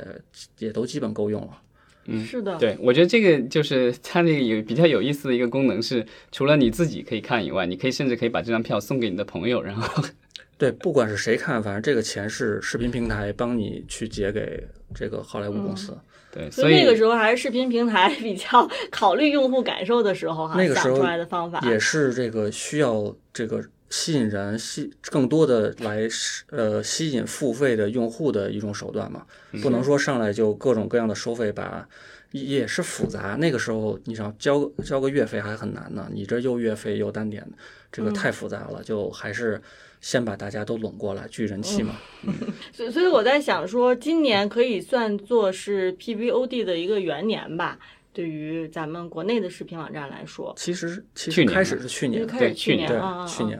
[0.59, 1.61] 也都基本够用了。
[2.07, 10.05] 嗯，是的，对，我觉得这个就是它那个有比较有意思的一个功能是，除了你自己可以看以外，你可以甚至可以把这张票送给你的朋友，然后，
[10.59, 15.97] 对，不管是谁看，反正这个钱是视频平台帮你去结给这个好莱坞公司。
[16.35, 21.61] 对，所以那个时候还是视频平台比较 考虑用户感受的时候哈，那个时候出来的方法。
[21.71, 26.09] 也是这个需要这个吸引人吸更多的来
[26.51, 29.23] 呃吸引付费的用户的一种手段嘛，
[29.63, 31.89] 不能说上来就各种各样的收费把。
[32.37, 37.47] 也是复杂，那个时候你想交交个月费还很难呢，你这又月费又单点，
[37.93, 39.63] 这个太复杂了，就还是
[40.05, 41.97] 先把大家都拢过来聚人气嘛。
[42.71, 47.79] 所所以我在想说，今年可以算作是 PVOD 的一个元年吧，
[48.13, 50.53] 对于咱们国内的视频网站来说。
[50.59, 53.59] 其实其实开始是去年，开始去年啊，去年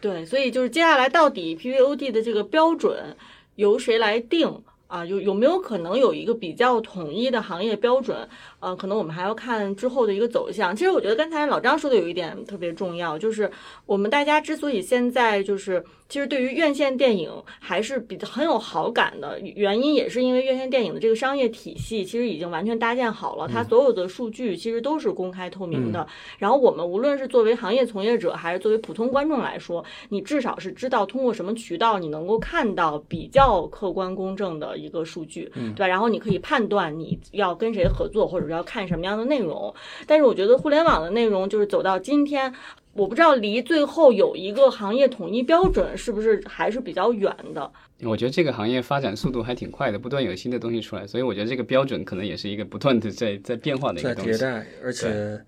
[0.00, 3.14] 对，所以就是接下来到底 PVOD 的这个标准
[3.56, 4.62] 由谁来定？
[4.86, 8.28] 啊，有有没有可能有一个比较统一的行业标准？
[8.60, 10.74] 呃，可能我们还要看之后的一个走向。
[10.74, 13.50] 其实我觉得刚才老张说的有一点特别重要，就是
[13.86, 15.84] 我们大家之所以现在就是。
[16.08, 26.06] 其实对于院线电影还是比很有好感的，原因也是因为院线电影的这个商业体系其实已经完全搭建好了，它所有的数据其实都是公开透明的。
[26.38, 35.86] 然后我们无论是作为行业从业者，还是作为普通观众来说，你至少是知道通过什么渠道你能够看到比较客观公正的一个数据，对吧？
[35.88, 39.74] 然后你可以判断你要跟谁合作，或者是要看什么样的内容。
[40.06, 42.54] 但是我觉得互联网的内容就是走到今天。
[42.94, 47.70] 我不知道离最后有一个行业统一标准是不是还是比较远的。
[48.02, 54.32] 我觉得这个行业发展速度还挺快的，不断有新的东西出来，所以我觉得这个标准可能也是一个不断的在在变化的一个东西。
[54.32, 55.44] 在迭代，而且，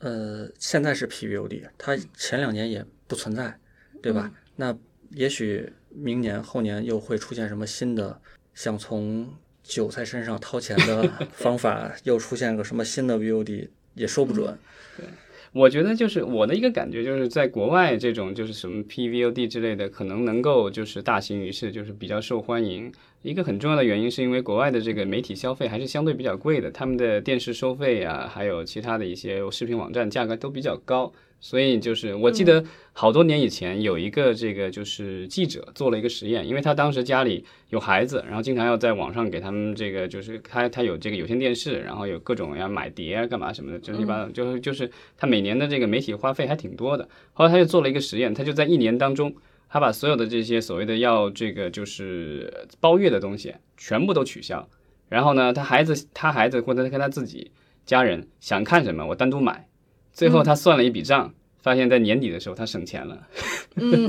[0.00, 3.58] 呃，现在是 PVOD，它前两年也不存在，
[4.02, 4.30] 对吧？
[4.56, 4.76] 那
[5.10, 8.20] 也许明年后年又会出现什么新的，
[8.54, 9.32] 想从
[9.62, 14.58] 韭菜身上掏钱的方法， 又出现个什么新的 VOD，也说不准。
[14.96, 15.06] 对。
[15.52, 22.90] 我觉得就是我的一个感觉，就是在国外这种就是什么 PVOD 之类的，可能能够就是大型于世，就是比较受欢迎。
[23.20, 31.12] 一个很重要的原因是因为国外的这个媒体消费还是相对比较贵的，他们的电视收费啊，还有其他的一些视频网站价格都比较高。
[31.42, 47.08] 所以就是我记得好多年以前有一个这个就是记者做了一个实验，因为他当时家里有孩子，然后经常要在网上给他们这个就是他他有这个有线电视，然后有各种要买碟啊干嘛什么的，就是一般就是就是他每年的这个媒体花费还挺多的。
[47.32, 49.34] 后来他就做了一个实验，他就在一年当中，
[49.68, 54.68] 他把所有的这些所谓的要这个就是包月的东西全部都取消，
[55.08, 57.50] 然后呢，他孩子他孩子或者他跟他自己
[57.84, 59.66] 家人想看什么，我单独买。
[60.12, 63.26] 最后他算了一笔账，发现在年底的时候他省钱了。
[63.76, 64.08] 嗯，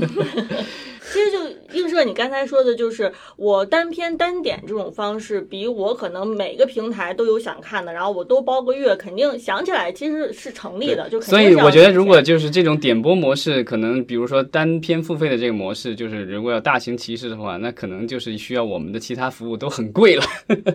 [1.12, 1.38] 其实就。
[1.72, 11.08] 映射你刚才说的，就是我单篇单点这种方式，比我可能每个平台都有想看的，然后我都包个月，肯定想起来其实是成立的。
[11.08, 20.22] 就所以我觉得，如果就是这种点播模式，可能比如说单篇付费的这个模式，就是如果要大行其事的话，那可能就是需要我们的其他服务都很贵了。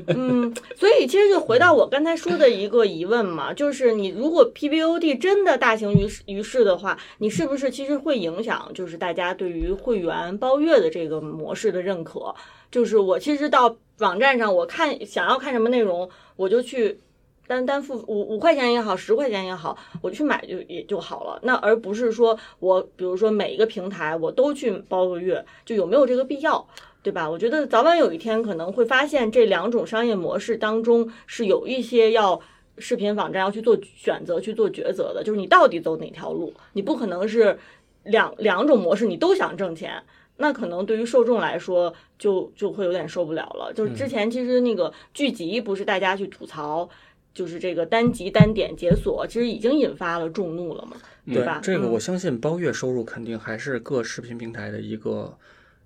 [0.08, 10.90] 嗯，所以其实就回到我刚才说的一个疑问嘛，就是你如果 PVOD 真的大行于于是的话，你是不是其实会影响就是大家对于会员包月的？
[10.90, 12.34] 这个模式的认可，
[12.72, 17.00] 就是我其实到网站上，我看想要看什么内容，我就去
[17.46, 21.40] 单单付五五块钱也好，十块钱也好，我去买就也就好了。
[21.44, 26.68] 那而不是说我比如说每一个平台我都去包个月，就有没有这个必要，
[27.04, 27.30] 对吧？
[27.30, 32.40] 我觉得早晚有一天可能会发现这两种商业模式当中是有一些要
[32.78, 36.54] 视频网站要去做选择、去做抉择的，就是你到底走哪条路？
[36.74, 37.60] 你不可能是
[38.04, 40.02] 两两种模式你都想挣钱。
[40.41, 43.74] 那可能对于受众来说，就就会有点受不了了。
[43.74, 46.89] 就是之前其实那个剧集不是大家去吐槽，
[47.34, 50.95] 就是这个单集单点解锁，其实已经引发了众怒了嘛，
[51.26, 51.60] 对吧？
[51.62, 55.38] 这个我相信包月收入肯定还是各视频平台的一个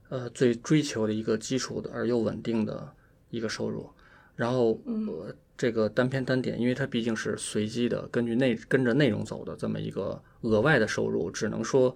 [0.10, 2.88] 呃最追求的一个基础的而又稳定的
[3.32, 3.90] 一个收入。
[4.36, 11.96] 然后呃这个单篇单点，因为它毕竟是随机的，根据内跟着内容走的这么一个额外的收入，只能说。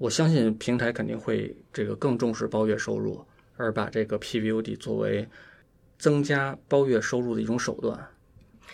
[0.00, 3.20] 我相信平台肯定会这个更重视包月收入，
[3.56, 5.26] 而把这个 PVOD 作为
[5.98, 7.98] 增加包月收入的一种手段。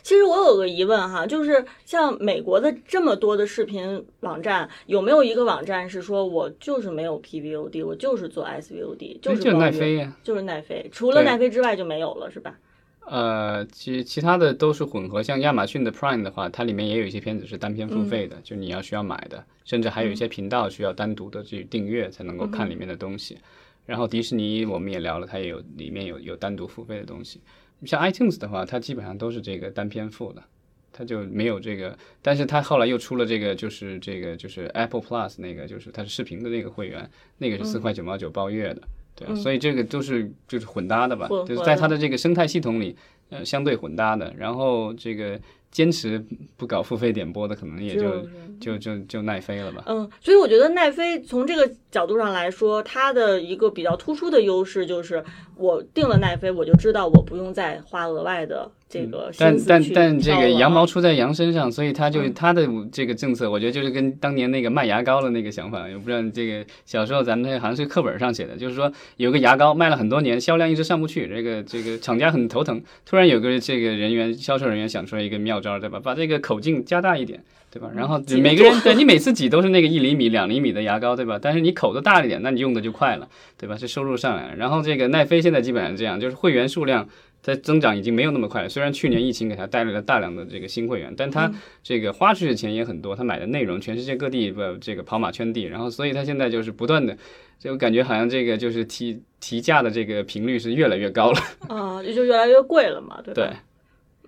[0.03, 12.59] 其实我有个疑问哈，就是像美国的这么多的视频网站，有没有一个网站是说我就是没有 PVOD，我就是做 SVOD，就是奈飞呀，就是奈飞，除了奈飞之外就没有了，是吧？
[13.07, 23.39] 呃，其其他的都是混合，像亚马逊的 Prime 的话，它里面也有一些片子是单片付费的，就你要需要买的，甚至还有一些频道需要单独的去订阅才能够看里面的东西。
[23.85, 27.41] 然后迪士尼我们也聊了，它也有里面有有单独付费的东西。
[27.85, 30.43] 像 iTunes 的话，它基本上都是这个单片付的，
[30.91, 31.99] 它就没有这个。
[32.23, 38.81] 但是它后来又出了这个，就是这个就是 Apple Plus 那个，就是它是视频的那个会员，那个是四块九毛九包月的。
[39.17, 42.97] 对，所以这个都是就是混搭的吧，就是在它的这个生态系统里，
[43.31, 44.33] 呃，相对混搭的。
[44.37, 45.39] 然后这个
[45.71, 46.25] 坚持
[46.57, 48.27] 不搞付费点播的，可能也就
[48.61, 49.85] 就就就奈飞了吧。
[49.87, 55.25] 嗯，所以我觉得奈飞从这个角度上来说，它的一个比较突出的优势就是，
[55.57, 72.80] 我定了奈飞，我就知道我不用再花额外的这个但但但这个羊毛出在羊身上，所以他就嗯他的这个政策，我觉得就是跟当年那个卖牙膏的那个想法，我不知道这个小时候咱们那好像是课本上写的，就是说有个牙膏卖了很多年，销量一直上不去，这个这个厂家很头疼。
[73.05, 75.99] 突然有个这个人员销售人员想出来一个妙招，对吧？
[75.99, 77.42] 把这个口径加大一点。
[77.74, 77.90] 对吧？
[77.92, 81.40] 然后每个人对你每次挤都是那个一厘米、两厘米的牙膏，对吧？
[81.42, 83.28] 但是你口子大一点，那你用的就快了，
[83.59, 83.74] 对吧？
[83.76, 84.55] 这收入上来了。
[84.55, 87.09] 然后这个奈飞现在基本上这样，就是会员数量
[87.45, 88.68] 在增长已经没有那么快了。
[88.70, 97.14] 虽然去年疫情给它带来了大量的这个新会员，但它这个花出去的钱也很多，他买的内容全世界各地不这个跑马圈地，然后所以他现在就是不断的，
[97.59, 101.38] 就感觉好像这个就是提提价的这个频率是越来越高了。
[101.68, 103.42] 啊，也就越来越贵了嘛，对吧？
[103.42, 103.51] 对，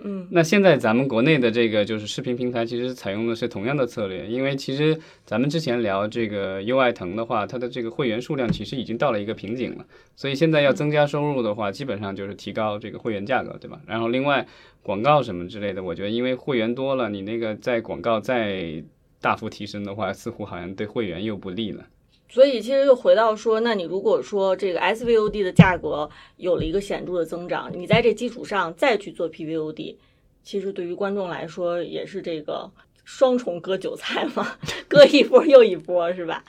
[0.05, 13.81] 嗯那现在咱们国内的这个就是视频平台，其实采用的是同样的策略，因为其实咱们之前聊这个优爱腾的话，它的这个会员数量其实已经到了一个瓶颈了，所以现在要增加收入的话，基本上就是提高这个会员价格，对吧？
[13.87, 14.47] 然后另外
[14.83, 18.85] 广告什么之类的，我觉得因为会员多了，你那个在广告再
[19.21, 21.85] 大幅提升的话，似乎好像对会员又不利了。
[22.29, 29.97] 所以其实又回到说，那你如果说这个 SVOD 的价格有了一个显著的增长，你在这基础上再去做 PVOD，
[30.43, 32.71] 其实对于观众来说也是这个
[33.05, 34.59] 双重割韭菜嘛，
[34.89, 36.45] 割一波又一波，是吧？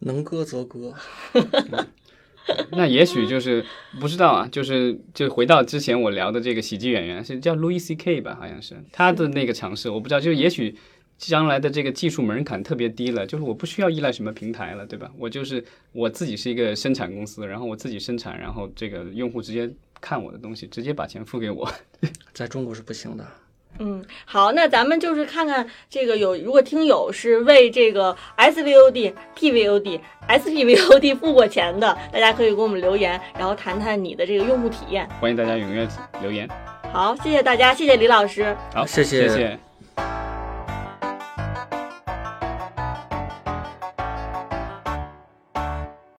[0.00, 0.92] 能割则割。
[2.72, 3.64] 那也许就是
[4.00, 10.74] 不知道啊，就是就回到之前我聊的这个喜剧演员是叫 Louis C K 吧，好像是他的那个尝试，我不知道，就是也许
[11.24, 15.08] 将来的这个技术门槛特别低了，就是我不需要依赖什么平台了，对吧？
[15.16, 19.70] 我就是我自己是一个生产公司，然后我自己生产，然后这个用户直接
[20.00, 21.70] 看我的东西，直接把钱付给我。
[22.34, 23.24] 在中国是不行的。
[23.78, 35.08] 嗯，好，那咱们就是看看这个有，如果听友是为这个 SVOD、PVOD、SPVOD 付过钱的，大家可以给我们留言，然后谈谈你的这个用户体验。
[35.20, 35.86] 欢迎大家踊跃
[36.20, 36.48] 留言。
[36.92, 38.54] 好，谢谢大家，谢谢李老师。
[38.74, 40.31] 好，谢谢谢谢。